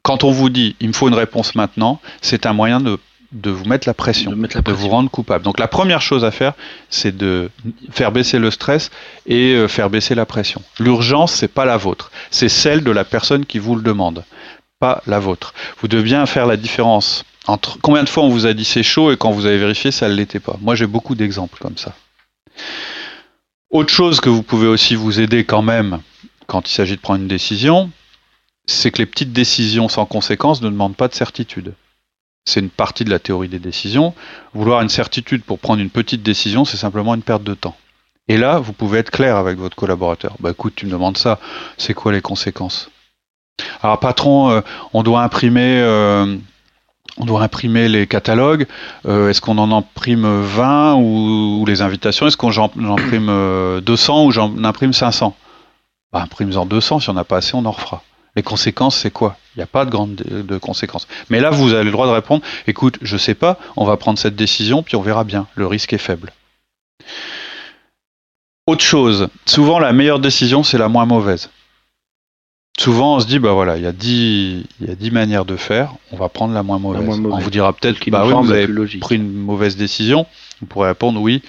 quand 0.02 0.24
on 0.24 0.32
vous 0.32 0.50
dit 0.50 0.76
il 0.80 0.90
me 0.90 0.94
faut 0.94 1.08
une 1.08 1.16
réponse 1.16 1.56
maintenant, 1.56 2.02
c'est 2.22 2.46
un 2.46 2.54
moyen 2.54 2.82
de 2.82 3.00
de 3.36 3.52
vous 3.52 3.66
mettre 3.66 3.88
la 3.88 3.94
pression, 3.94 4.32
de, 4.32 4.72
vous 4.72 4.88
rendre 4.88 5.12
coupable. 5.12 5.44
Donc 5.44 5.60
la 5.60 5.68
première 5.68 6.02
chose 6.02 6.24
à 6.24 6.32
faire, 6.32 6.54
c'est 6.90 7.16
de 7.16 7.52
faire 7.92 8.12
baisser 8.12 8.40
le 8.40 8.50
stress 8.50 8.90
et 9.26 9.54
euh, 9.54 9.68
faire 9.68 9.90
baisser 9.90 10.16
la 10.16 10.26
pression. 10.26 10.62
L'urgence, 10.80 11.34
c'est 11.34 11.50
pas 11.50 11.66
la 11.66 11.78
vôtre, 11.78 12.12
c'est 12.32 12.50
celle 12.50 12.84
de 12.84 12.92
la 12.92 13.04
personne 13.04 13.46
qui 13.46 13.60
vous 13.60 13.76
le 13.76 13.82
demande, 13.82 14.24
pas 14.80 15.04
la 15.06 15.20
vôtre. 15.20 15.54
Vous 15.82 15.90
devez 15.90 16.04
bien 16.04 16.26
faire 16.26 16.48
la 16.48 16.56
différence 16.56 17.26
entre 17.46 17.78
combien 17.82 18.04
de 18.04 18.10
fois 18.10 18.24
on 18.24 18.30
vous 18.30 18.48
a 18.48 18.54
dit 18.54 18.66
c'est 18.66 18.84
chaud 18.84 19.12
et 19.12 19.18
quand 19.18 19.32
vous 19.32 19.46
avez 19.46 19.60
vérifié 19.60 19.92
ça 19.92 20.08
ne 20.08 20.14
l'était 20.14 20.40
pas. 20.40 20.58
Moi 20.62 20.76
j'ai 20.76 20.88
beaucoup 20.88 21.14
d'exemples 21.14 21.60
comme 21.60 21.78
ça. 21.78 21.94
Autre 23.70 23.94
chose 23.94 24.22
que 24.22 24.30
vous 24.30 24.44
pouvez 24.44 24.68
aussi 24.68 24.96
vous 24.96 25.20
aider 25.20 25.44
quand 25.44 25.62
même 25.62 26.00
quand 26.48 26.70
il 26.70 26.74
s'agit 26.74 26.96
de 26.96 27.02
prendre 27.02 27.22
une 27.22 27.28
décision, 27.28 27.92
c'est 28.66 28.92
que 28.92 29.00
les 29.00 29.06
petites 29.06 29.34
décisions 29.34 29.90
sans 29.90 30.06
conséquence 30.06 30.62
ne 30.62 30.70
demandent 30.70 30.96
pas 30.96 31.10
de 31.10 31.14
certitude 31.14 31.74
c'est 32.46 32.60
une 32.60 32.70
partie 32.70 33.04
de 33.04 33.10
la 33.10 33.20
théorie 33.20 33.50
des 33.50 33.60
décisions. 33.60 34.14
Vouloir 34.54 34.82
une 34.82 34.90
certitude 34.90 35.44
pour 35.44 35.60
prendre 35.60 35.82
une 35.82 35.90
petite 35.90 36.24
décision, 36.24 36.64
c'est 36.64 36.78
simplement 36.78 37.16
une 37.16 37.24
perte 37.24 37.44
de 37.44 37.56
temps. 37.56 37.76
Et 38.28 38.38
là, 38.38 38.60
vous 38.60 38.74
pouvez 38.74 39.00
être 39.00 39.12
clair 39.12 39.36
avec 39.36 39.58
votre 39.58 39.76
collaborateur. 39.76 40.36
Bah 40.40 40.52
écoute, 40.52 40.74
tu 40.76 40.86
me 40.86 40.92
demandes 40.92 41.18
ça, 41.18 41.40
c'est 41.78 41.94
quoi 41.94 42.12
les 42.12 42.22
conséquences? 42.22 42.90
Alors 43.82 44.00
patron, 44.00 44.50
euh, 44.50 44.62
on 44.94 45.04
doit 45.04 45.22
imprimer 45.22 45.80
euh, 45.80 46.36
on 47.18 47.26
doit 47.26 47.42
imprimer 47.44 47.88
les 47.88 48.08
catalogues. 48.08 48.68
Euh, 49.06 49.30
est-ce 49.30 49.42
qu'on 49.42 49.58
en 49.58 49.72
imprime 49.72 50.42
20 50.42 50.96
ou, 50.96 51.64
les 51.66 51.82
invitations? 51.82 52.28
Est-ce 52.28 52.36
qu'on 52.36 52.52
imprime 52.52 53.82
200 53.82 54.26
ou 54.26 54.32
j'en 54.32 54.64
imprime 54.64 54.92
500 54.92 55.36
bah, 56.12 56.22
Imprime-en 56.24 56.66
200, 56.66 57.00
si 57.00 57.10
on 57.10 57.14
n'a 57.14 57.24
pas 57.24 57.38
assez, 57.38 57.56
on 57.56 57.66
en 57.66 57.72
refera. 57.72 58.04
Les 58.36 58.44
conséquences, 58.44 58.98
c'est 58.98 59.12
quoi? 59.12 59.38
Il 59.56 59.60
n'y 59.60 59.64
a 59.64 59.68
pas 59.68 59.86
de 59.86 59.90
grandes 59.90 60.16
de 60.16 60.58
conséquences. 60.58 61.08
Mais 61.30 61.40
là, 61.40 61.50
vous 61.50 61.74
avez 61.74 61.86
le 61.86 61.92
droit 61.92 62.08
de 62.08 62.12
répondre, 62.12 62.44
écoute, 62.68 62.98
je 63.02 63.16
sais 63.16 63.36
pas, 63.36 63.58
on 63.78 63.86
va 63.86 63.96
prendre 63.96 64.20
cette 64.20 64.36
décision, 64.36 64.84
puis 64.84 64.96
on 64.98 65.02
verra 65.02 65.24
bien. 65.24 65.48
Le 65.56 65.68
risque 65.68 65.94
est 65.94 65.98
faible. 65.98 66.34
Autre 68.68 68.84
chose, 68.84 69.30
souvent 69.46 69.80
la 69.80 69.94
meilleure 69.94 70.20
décision, 70.20 70.64
c'est 70.64 70.78
la 70.78 70.90
moins 70.90 71.06
mauvaise. 71.06 71.50
Souvent, 72.78 73.16
on 73.16 73.20
se 73.22 73.26
dit, 73.26 73.40
bah 73.40 73.54
voilà, 73.54 73.78
il 73.78 73.84
y 73.84 73.88
a 73.88 73.94
dix, 73.94 74.66
il 74.82 74.88
y 74.88 74.92
a 74.92 74.96
dix 74.96 75.12
manières 75.12 75.46
de 75.46 75.56
faire, 75.56 75.94
on 76.12 76.18
va 76.18 76.28
prendre 76.28 76.54
la 76.54 76.62
moins 76.62 76.78
mauvaise. 76.78 77.08
On 77.08 77.38
vous 77.38 77.50
dira 77.50 77.72
peut-être, 77.72 78.10
bah 78.10 78.26
oui, 78.26 78.34
vous 78.34 78.52
avez 78.52 78.68
pris 79.00 79.16
une 79.16 79.32
mauvaise 79.32 79.78
décision. 79.78 80.26
Vous 80.60 80.68
pourrez 80.68 80.90
répondre, 80.90 81.22
oui, 81.22 81.42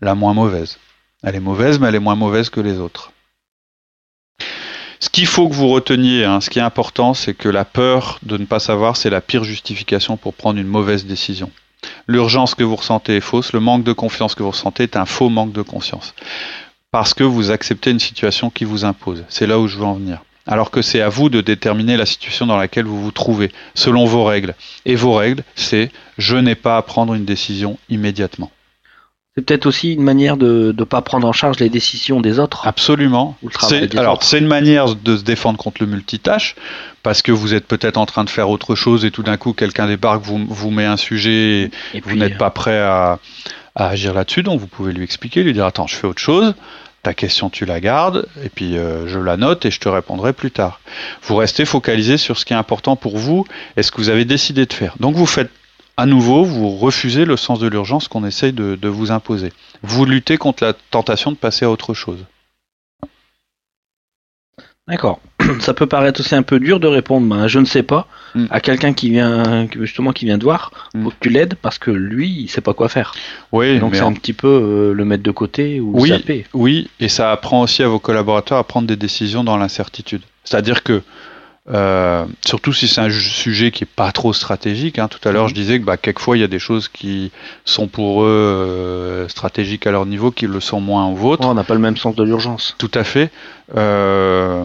la 0.00 0.14
moins 0.14 0.34
mauvaise. 0.34 0.78
Elle 1.24 1.34
est 1.34 1.40
mauvaise, 1.40 1.80
mais 1.80 1.88
elle 1.88 1.96
est 1.96 2.00
moins 2.00 2.14
mauvaise 2.14 2.48
que 2.48 2.60
les 2.60 2.78
autres. 2.78 3.12
Ce 5.00 5.10
qu'il 5.10 5.26
faut 5.26 5.48
que 5.48 5.54
vous 5.54 5.68
reteniez, 5.68 6.24
hein, 6.24 6.40
ce 6.40 6.50
qui 6.50 6.58
est 6.58 6.62
important, 6.62 7.14
c'est 7.14 7.34
que 7.34 7.48
la 7.48 7.64
peur 7.64 8.18
de 8.22 8.36
ne 8.36 8.44
pas 8.44 8.58
savoir, 8.58 8.96
c'est 8.96 9.10
la 9.10 9.20
pire 9.20 9.44
justification 9.44 10.16
pour 10.16 10.34
prendre 10.34 10.58
une 10.58 10.66
mauvaise 10.66 11.06
décision. 11.06 11.50
L'urgence 12.08 12.56
que 12.56 12.64
vous 12.64 12.74
ressentez 12.74 13.16
est 13.16 13.20
fausse, 13.20 13.52
le 13.52 13.60
manque 13.60 13.84
de 13.84 13.92
confiance 13.92 14.34
que 14.34 14.42
vous 14.42 14.50
ressentez 14.50 14.82
est 14.82 14.96
un 14.96 15.06
faux 15.06 15.28
manque 15.28 15.52
de 15.52 15.62
conscience. 15.62 16.14
Parce 16.90 17.14
que 17.14 17.22
vous 17.22 17.52
acceptez 17.52 17.90
une 17.90 18.00
situation 18.00 18.50
qui 18.50 18.64
vous 18.64 18.84
impose. 18.84 19.24
C'est 19.28 19.46
là 19.46 19.60
où 19.60 19.68
je 19.68 19.76
veux 19.76 19.84
en 19.84 19.94
venir. 19.94 20.22
Alors 20.46 20.70
que 20.70 20.82
c'est 20.82 21.02
à 21.02 21.10
vous 21.10 21.28
de 21.28 21.42
déterminer 21.42 21.96
la 21.96 22.06
situation 22.06 22.46
dans 22.46 22.56
laquelle 22.56 22.86
vous 22.86 23.00
vous 23.00 23.12
trouvez, 23.12 23.52
selon 23.74 24.06
vos 24.06 24.24
règles. 24.24 24.54
Et 24.86 24.96
vos 24.96 25.12
règles, 25.12 25.44
c'est 25.54 25.92
je 26.16 26.36
n'ai 26.36 26.54
pas 26.54 26.76
à 26.76 26.82
prendre 26.82 27.14
une 27.14 27.26
décision 27.26 27.78
immédiatement. 27.88 28.50
C'est 29.38 29.44
peut-être 29.44 29.66
aussi 29.66 29.92
une 29.92 30.02
manière 30.02 30.36
de 30.36 30.74
ne 30.76 30.82
pas 30.82 31.00
prendre 31.00 31.24
en 31.24 31.32
charge 31.32 31.60
les 31.60 31.68
décisions 31.68 32.20
des 32.20 32.40
autres. 32.40 32.66
Absolument. 32.66 33.36
alors, 33.96 34.20
c'est 34.24 34.40
une 34.40 34.48
manière 34.48 34.96
de 34.96 35.16
se 35.16 35.22
défendre 35.22 35.56
contre 35.56 35.80
le 35.80 35.86
multitâche, 35.86 36.56
parce 37.04 37.22
que 37.22 37.30
vous 37.30 37.54
êtes 37.54 37.64
peut-être 37.64 37.98
en 37.98 38.06
train 38.06 38.24
de 38.24 38.30
faire 38.30 38.50
autre 38.50 38.74
chose 38.74 39.04
et 39.04 39.12
tout 39.12 39.22
d'un 39.22 39.36
coup, 39.36 39.52
quelqu'un 39.52 39.86
débarque, 39.86 40.22
vous, 40.24 40.44
vous 40.48 40.70
met 40.72 40.86
un 40.86 40.96
sujet 40.96 41.70
et, 41.94 42.00
vous 42.00 42.16
n'êtes 42.16 42.36
pas 42.36 42.50
prêt 42.50 42.80
à, 42.80 43.20
agir 43.76 44.12
là-dessus, 44.12 44.42
donc 44.42 44.58
vous 44.58 44.66
pouvez 44.66 44.92
lui 44.92 45.04
expliquer, 45.04 45.44
lui 45.44 45.52
dire 45.52 45.66
Attends, 45.66 45.86
je 45.86 45.94
fais 45.94 46.08
autre 46.08 46.20
chose. 46.20 46.54
Ta 47.04 47.14
question, 47.14 47.48
tu 47.48 47.64
la 47.64 47.78
gardes, 47.78 48.26
et 48.42 48.48
puis 48.48 48.76
euh, 48.76 49.06
je 49.06 49.20
la 49.20 49.36
note 49.36 49.64
et 49.66 49.70
je 49.70 49.78
te 49.78 49.88
répondrai 49.88 50.32
plus 50.32 50.50
tard. 50.50 50.80
Vous 51.22 51.36
restez 51.36 51.64
focalisé 51.64 52.16
sur 52.16 52.36
ce 52.36 52.44
qui 52.44 52.54
est 52.54 52.56
important 52.56 52.96
pour 52.96 53.18
vous 53.18 53.46
et 53.76 53.84
ce 53.84 53.92
que 53.92 53.98
vous 53.98 54.08
avez 54.08 54.24
décidé 54.24 54.66
de 54.66 54.72
faire. 54.72 54.96
Donc 54.98 55.14
vous 55.14 55.26
faites 55.26 55.52
à 55.98 56.06
nouveau, 56.06 56.44
vous 56.44 56.70
refusez 56.76 57.24
le 57.24 57.36
sens 57.36 57.58
de 57.58 57.66
l'urgence 57.66 58.06
qu'on 58.06 58.24
essaye 58.24 58.52
de, 58.52 58.88
vous 58.88 59.10
imposer. 59.10 59.52
Vous 59.82 60.04
luttez 60.04 60.38
contre 60.38 60.62
la 60.62 60.72
tentation 60.72 61.32
de 61.32 61.36
passer 61.36 61.64
à 61.64 61.70
autre 61.70 61.92
chose. 61.92 62.24
D'accord. 64.86 65.18
Ça 65.58 65.74
peut 65.74 65.86
paraître 65.86 66.20
aussi 66.20 66.36
un 66.36 66.44
peu 66.44 66.60
dur 66.60 66.78
de 66.78 66.86
répondre, 66.86 67.26
ben, 67.26 67.48
je 67.48 67.58
ne 67.58 67.64
sais 67.64 67.82
pas, 67.82 68.06
mm. 68.36 68.46
à 68.48 68.60
quelqu'un 68.60 68.92
qui 68.92 69.10
vient 69.10 69.66
justement 69.76 70.12
qui 70.12 70.24
vient 70.24 70.38
de 70.38 70.44
voir. 70.44 70.70
Mm. 70.94 71.02
Faut 71.02 71.10
que 71.10 71.16
tu 71.20 71.30
l'aides 71.30 71.56
parce 71.60 71.80
que 71.80 71.90
lui, 71.90 72.28
il 72.42 72.48
sait 72.48 72.60
pas 72.60 72.74
quoi 72.74 72.88
faire. 72.88 73.12
Oui. 73.50 73.80
Donc 73.80 73.96
c'est 73.96 74.02
un 74.02 74.12
petit 74.12 74.32
peu 74.32 74.46
euh, 74.46 74.94
le 74.94 75.04
mettre 75.04 75.24
de 75.24 75.32
côté 75.32 75.80
ou 75.80 76.00
oui, 76.00 76.12
Oui, 76.54 76.88
et 77.00 77.08
ça 77.08 77.32
apprend 77.32 77.62
aussi 77.62 77.82
à 77.82 77.88
vos 77.88 77.98
collaborateurs 77.98 78.58
à 78.58 78.64
prendre 78.64 78.86
des 78.86 78.96
décisions 78.96 79.42
dans 79.42 79.56
l'incertitude. 79.56 80.22
C'est-à-dire 80.44 80.84
que 80.84 81.02
euh, 81.70 82.24
surtout 82.46 82.72
si 82.72 82.88
c'est 82.88 83.00
un 83.00 83.10
sujet 83.10 83.70
qui 83.70 83.84
est 83.84 83.88
pas 83.94 84.10
trop 84.12 84.32
stratégique. 84.32 84.98
Hein. 84.98 85.08
Tout 85.08 85.26
à 85.28 85.32
l'heure, 85.32 85.48
je 85.48 85.54
disais 85.54 85.78
que 85.78 85.84
bah, 85.84 85.96
quelquefois 85.96 86.36
il 86.36 86.40
y 86.40 86.44
a 86.44 86.48
des 86.48 86.58
choses 86.58 86.88
qui 86.88 87.30
sont 87.64 87.88
pour 87.88 88.22
eux 88.22 88.26
euh, 88.28 89.28
stratégiques 89.28 89.86
à 89.86 89.90
leur 89.90 90.06
niveau, 90.06 90.30
qui 90.30 90.46
le 90.46 90.60
sont 90.60 90.80
moins 90.80 91.06
au 91.06 91.14
vôtre. 91.14 91.46
on 91.46 91.54
n'a 91.54 91.64
pas 91.64 91.74
le 91.74 91.80
même 91.80 91.96
sens 91.96 92.14
de 92.14 92.24
l'urgence. 92.24 92.74
Tout 92.78 92.90
à 92.94 93.04
fait. 93.04 93.30
Euh, 93.76 94.64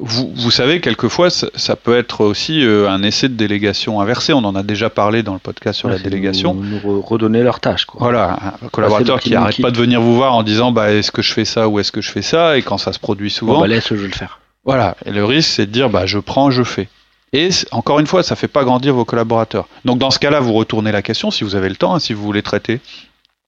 vous, 0.00 0.32
vous, 0.34 0.50
savez, 0.50 0.80
quelquefois, 0.80 1.30
ça, 1.30 1.46
ça 1.54 1.76
peut 1.76 1.96
être 1.96 2.24
aussi 2.24 2.64
euh, 2.64 2.90
un 2.90 3.04
essai 3.04 3.28
de 3.28 3.34
délégation 3.34 4.00
inversée. 4.00 4.32
On 4.32 4.44
en 4.44 4.56
a 4.56 4.64
déjà 4.64 4.90
parlé 4.90 5.22
dans 5.22 5.32
le 5.32 5.38
podcast 5.38 5.78
sur 5.78 5.88
la 5.88 5.98
délégation. 5.98 6.54
Nous, 6.54 6.80
nous 6.82 7.02
redonner 7.02 7.42
leur 7.42 7.60
tâche. 7.60 7.84
Quoi. 7.84 8.00
Voilà, 8.00 8.56
un 8.62 8.68
collaborateur 8.68 9.20
qui 9.20 9.30
n'arrête 9.30 9.62
pas 9.62 9.70
de 9.70 9.78
venir 9.78 10.00
vous 10.00 10.16
voir 10.16 10.34
en 10.34 10.42
disant 10.42 10.72
bah, 10.72 10.92
est-ce 10.92 11.12
que 11.12 11.22
je 11.22 11.32
fais 11.32 11.44
ça 11.44 11.68
ou 11.68 11.78
est-ce 11.78 11.92
que 11.92 12.00
je 12.00 12.10
fais 12.10 12.22
ça, 12.22 12.58
et 12.58 12.62
quand 12.62 12.78
ça 12.78 12.92
se 12.92 12.98
produit 12.98 13.30
souvent. 13.30 13.54
Bon, 13.54 13.60
bah, 13.60 13.68
laisse, 13.68 13.88
je 13.88 13.94
vais 13.94 14.08
le 14.08 14.12
faire. 14.12 14.40
Voilà. 14.66 14.96
Et 15.06 15.12
le 15.12 15.24
risque, 15.24 15.48
c'est 15.48 15.66
de 15.66 15.70
dire, 15.70 15.88
bah, 15.88 16.04
je 16.04 16.18
prends, 16.18 16.50
je 16.50 16.64
fais. 16.64 16.88
Et 17.32 17.48
encore 17.70 18.00
une 18.00 18.06
fois, 18.06 18.22
ça 18.22 18.34
ne 18.34 18.38
fait 18.38 18.48
pas 18.48 18.64
grandir 18.64 18.94
vos 18.94 19.04
collaborateurs. 19.04 19.68
Donc 19.84 19.98
dans 19.98 20.10
ce 20.10 20.18
cas-là, 20.18 20.40
vous 20.40 20.52
retournez 20.52 20.92
la 20.92 21.02
question, 21.02 21.30
si 21.30 21.44
vous 21.44 21.54
avez 21.54 21.68
le 21.68 21.76
temps, 21.76 21.94
hein, 21.94 22.00
si 22.00 22.12
vous 22.12 22.22
voulez 22.22 22.42
traiter. 22.42 22.80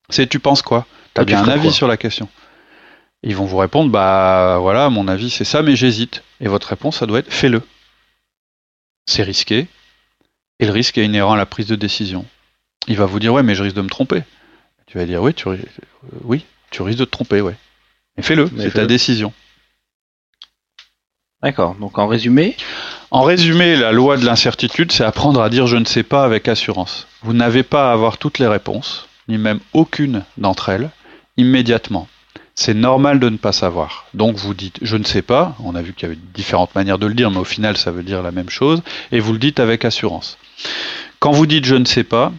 C'est 0.08 0.28
tu 0.28 0.38
penses 0.38 0.62
quoi? 0.62 0.86
Tu 1.14 1.20
as 1.20 1.24
bien 1.24 1.42
un 1.42 1.48
avis 1.48 1.72
sur 1.72 1.88
la 1.88 1.96
question. 1.96 2.28
Ils 3.22 3.34
vont 3.34 3.46
vous 3.46 3.56
répondre, 3.56 3.90
bah 3.90 4.58
voilà, 4.60 4.90
mon 4.90 5.08
avis 5.08 5.28
c'est 5.28 5.44
ça, 5.44 5.62
mais 5.62 5.74
j'hésite. 5.74 6.22
Et 6.40 6.48
votre 6.48 6.68
réponse, 6.68 6.98
ça 6.98 7.06
doit 7.06 7.18
être 7.18 7.32
fais-le. 7.32 7.62
C'est 9.06 9.22
risqué. 9.24 9.66
Et 10.60 10.66
le 10.66 10.72
risque 10.72 10.98
est 10.98 11.04
inhérent 11.04 11.32
à 11.32 11.36
la 11.36 11.46
prise 11.46 11.66
de 11.66 11.76
décision. 11.76 12.24
Il 12.86 12.96
va 12.96 13.06
vous 13.06 13.18
dire, 13.20 13.32
ouais, 13.32 13.42
mais 13.42 13.54
je 13.54 13.62
risque 13.62 13.76
de 13.76 13.82
me 13.82 13.88
tromper. 13.88 14.22
Tu 14.86 14.98
vas 14.98 15.04
dire, 15.04 15.22
oui, 15.22 15.34
tu, 15.34 15.48
oui, 16.24 16.44
tu 16.70 16.82
risques 16.82 16.98
de 16.98 17.04
te 17.04 17.10
tromper, 17.10 17.40
ouais. 17.40 17.56
Mais 18.16 18.22
fais-le, 18.22 18.50
c'est 18.58 18.72
ta 18.72 18.86
décision. 18.86 19.32
D'accord. 21.42 21.76
Donc 21.76 21.98
en 21.98 22.08
résumé 22.08 22.56
En 23.12 23.22
résumé, 23.22 23.76
la 23.76 23.92
loi 23.92 24.16
de 24.16 24.26
l'incertitude, 24.26 24.90
c'est 24.90 25.04
apprendre 25.04 25.40
à 25.40 25.50
dire 25.50 25.68
je 25.68 25.76
ne 25.76 25.84
sais 25.84 26.02
pas 26.02 26.24
avec 26.24 26.48
assurance. 26.48 27.06
Vous 27.22 27.32
n'avez 27.32 27.62
pas 27.62 27.90
à 27.90 27.92
avoir 27.92 28.18
toutes 28.18 28.40
les 28.40 28.48
réponses, 28.48 29.08
ni 29.28 29.38
même 29.38 29.60
aucune 29.72 30.24
d'entre 30.36 30.68
elles, 30.68 30.90
immédiatement. 31.36 32.08
C'est 32.56 32.74
normal 32.74 33.20
de 33.20 33.28
ne 33.28 33.36
pas 33.36 33.52
savoir. 33.52 34.06
Donc 34.14 34.34
vous 34.34 34.52
dites 34.52 34.78
je 34.82 34.96
ne 34.96 35.04
sais 35.04 35.22
pas, 35.22 35.54
on 35.62 35.76
a 35.76 35.82
vu 35.82 35.92
qu'il 35.92 36.08
y 36.08 36.10
avait 36.10 36.20
différentes 36.34 36.74
manières 36.74 36.98
de 36.98 37.06
le 37.06 37.14
dire, 37.14 37.30
mais 37.30 37.38
au 37.38 37.44
final 37.44 37.76
ça 37.76 37.92
veut 37.92 38.02
dire 38.02 38.20
la 38.20 38.32
même 38.32 38.50
chose, 38.50 38.82
et 39.12 39.20
vous 39.20 39.32
le 39.32 39.38
dites 39.38 39.60
avec 39.60 39.84
assurance. 39.84 40.38
Quand 41.20 41.30
vous 41.30 41.46
dites 41.46 41.64
je 41.64 41.76
ne 41.76 41.84
sais 41.84 42.02
pas, 42.02 42.32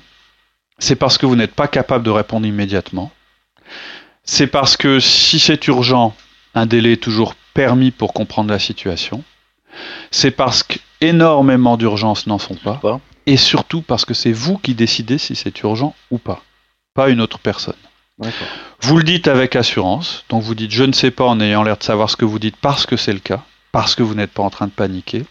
c'est 0.77 0.97
parce 0.97 1.17
que 1.17 1.25
vous 1.25 1.38
n'êtes 1.38 1.55
pas 1.55 1.69
capable 1.69 2.03
de 2.03 2.09
répondre 2.09 2.45
immédiatement. 2.45 3.12
C'est 4.25 4.47
parce 4.47 4.75
que 4.75 4.99
si 4.99 5.39
c'est 5.39 5.67
urgent, 5.67 6.13
un 6.53 6.65
délai 6.65 6.93
est 6.93 7.03
toujours 7.03 7.33
permis 7.53 7.91
pour 7.91 8.13
comprendre 8.13 8.51
la 8.51 8.59
situation. 8.59 9.23
C'est 10.12 10.31
parce 10.31 10.63
qu'énormément 10.63 11.77
d'urgences 11.77 12.27
n'en 12.27 12.39
sont 12.39 12.55
pas, 12.55 12.99
Et 13.25 13.38
surtout 13.38 13.81
parce 13.81 14.05
que 14.05 14.13
c'est 14.13 14.31
vous 14.31 14.57
qui 14.57 14.73
décidez 14.73 15.17
si 15.17 15.35
c'est 15.35 15.62
urgent 15.62 15.95
ou 16.12 16.17
pas. 16.17 16.41
Pas 16.95 17.09
une 17.09 17.21
autre 17.21 17.39
personne. 17.39 17.75
Vous 18.81 18.97
le 18.97 19.03
dites 19.03 19.27
avec 19.27 19.55
assurance. 19.55 20.25
Donc 20.29 20.43
vous 20.43 20.55
dites 20.55 20.71
je 20.71 20.83
ne 20.83 20.93
sais 20.93 21.12
pas 21.12 21.25
en 21.25 21.39
ayant 21.39 21.63
l'air 21.63 21.77
de 21.77 21.83
savoir 21.83 22.09
ce 22.09 22.15
que 22.15 22.25
vous 22.25 22.39
dites 22.39 22.57
parce 22.57 22.85
que 22.85 22.97
c'est 22.97 23.13
le 23.13 23.19
cas. 23.19 23.43
Parce 23.71 23.95
que 23.95 24.03
vous 24.03 24.15
n'êtes 24.15 24.31
pas 24.31 24.43
en 24.43 24.49
train 24.49 24.65
de 24.65 24.71
paniquer. 24.71 25.25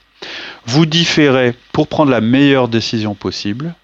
Vous 0.65 0.87
différez 0.87 1.55
pour 1.73 1.89
prendre 1.89 2.11
la 2.11 2.21
meilleure 2.21 2.69
décision 2.69 3.15
possible. 3.15 3.75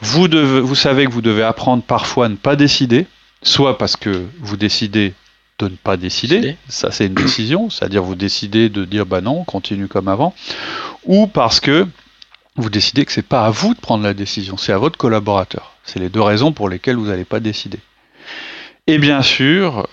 Vous, 0.00 0.28
devez, 0.28 0.60
vous 0.60 0.74
savez 0.74 1.06
que 1.06 1.10
vous 1.10 1.22
devez 1.22 1.42
apprendre 1.42 1.82
parfois 1.82 2.26
à 2.26 2.28
ne 2.28 2.36
pas 2.36 2.56
décider, 2.56 3.06
soit 3.42 3.78
parce 3.78 3.96
que 3.96 4.26
vous 4.40 4.56
décidez 4.56 5.14
de 5.58 5.68
ne 5.68 5.76
pas 5.76 5.96
décider, 5.96 6.56
ça 6.68 6.90
c'est 6.90 7.06
une 7.06 7.14
décision, 7.14 7.70
c'est-à-dire 7.70 8.02
vous 8.02 8.14
décidez 8.14 8.68
de 8.68 8.84
dire 8.84 9.06
bah 9.06 9.20
non, 9.20 9.40
on 9.40 9.44
continue 9.44 9.88
comme 9.88 10.08
avant, 10.08 10.34
ou 11.04 11.26
parce 11.26 11.60
que 11.60 11.86
vous 12.56 12.70
décidez 12.70 13.04
que 13.04 13.12
c'est 13.12 13.22
pas 13.22 13.46
à 13.46 13.50
vous 13.50 13.74
de 13.74 13.80
prendre 13.80 14.04
la 14.04 14.14
décision, 14.14 14.56
c'est 14.56 14.72
à 14.72 14.78
votre 14.78 14.98
collaborateur. 14.98 15.72
C'est 15.84 15.98
les 15.98 16.08
deux 16.08 16.22
raisons 16.22 16.52
pour 16.52 16.68
lesquelles 16.68 16.96
vous 16.96 17.06
n'allez 17.06 17.24
pas 17.24 17.40
décider. 17.40 17.78
Et 18.86 18.98
bien 18.98 19.22
sûr, 19.22 19.86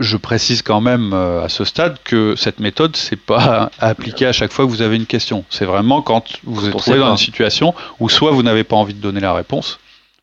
je 0.00 0.16
précise 0.16 0.62
quand 0.62 0.80
même 0.80 1.12
euh, 1.12 1.44
à 1.44 1.48
ce 1.48 1.64
stade 1.64 1.98
que 2.04 2.34
cette 2.36 2.58
méthode, 2.58 2.96
c'est 2.96 3.16
pas 3.20 3.70
à 3.78 3.88
appliquer 3.88 4.26
à 4.26 4.32
chaque 4.32 4.52
fois 4.52 4.64
que 4.64 4.70
vous 4.70 4.82
avez 4.82 4.96
une 4.96 5.06
question. 5.06 5.44
C'est 5.50 5.64
vraiment 5.66 6.02
quand 6.02 6.24
vous 6.44 6.66
êtes 6.66 6.76
trouvé 6.76 6.98
dans 6.98 7.10
une 7.10 7.16
situation 7.16 7.74
où 8.00 8.08
soit 8.08 8.32
vous 8.32 8.42
n'avez 8.42 8.64
pas 8.64 8.76
envie 8.76 8.94
de 8.94 9.00
donner 9.00 9.20
la 9.20 9.32
réponse, 9.32 9.78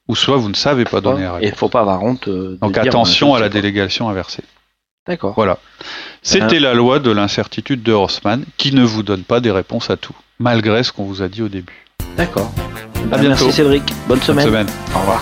ou 0.08 0.16
soit 0.16 0.38
vous 0.38 0.50
ne 0.50 0.56
savez 0.56 0.84
pas 0.84 1.00
donner 1.00 1.24
la 1.24 1.34
réponse. 1.34 1.44
Et 1.44 1.48
il 1.48 1.52
ne 1.52 1.58
faut 1.58 1.70
pas 1.70 1.82
avoir 1.82 2.04
honte. 2.04 2.28
Euh, 2.28 2.58
Donc 2.62 2.78
attention 2.78 3.34
à 3.34 3.40
la 3.40 3.50
délégation 3.50 4.10
inversée. 4.10 4.44
D'accord. 5.12 5.34
Voilà. 5.36 5.58
C'était 6.22 6.62
la 6.62 6.74
loi 6.74 7.00
de 7.00 7.12
l'incertitude 7.12 7.84
de 7.84 7.92
Rossmann 7.92 8.46
qui 8.56 8.74
ne 8.74 8.82
vous 8.82 9.04
donne 9.04 9.24
pas 9.24 9.42
des 9.42 9.52
réponses 9.52 9.90
à 9.90 9.98
tout, 9.98 10.16
malgré 10.40 10.84
ce 10.84 10.94
qu'on 10.94 11.04
vous 11.04 11.22
a 11.22 11.28
dit 11.28 11.42
au 11.42 11.50
début. 11.50 11.86
D'accord. 12.16 12.50
À 13.12 13.18
bientôt. 13.18 13.44
Merci 13.44 13.52
Cédric. 13.52 13.84
Bonne 14.08 14.22
semaine. 14.22 14.46
Bonne 14.46 14.54
semaine. 14.54 14.68
Au 14.96 15.00
revoir. 15.00 15.22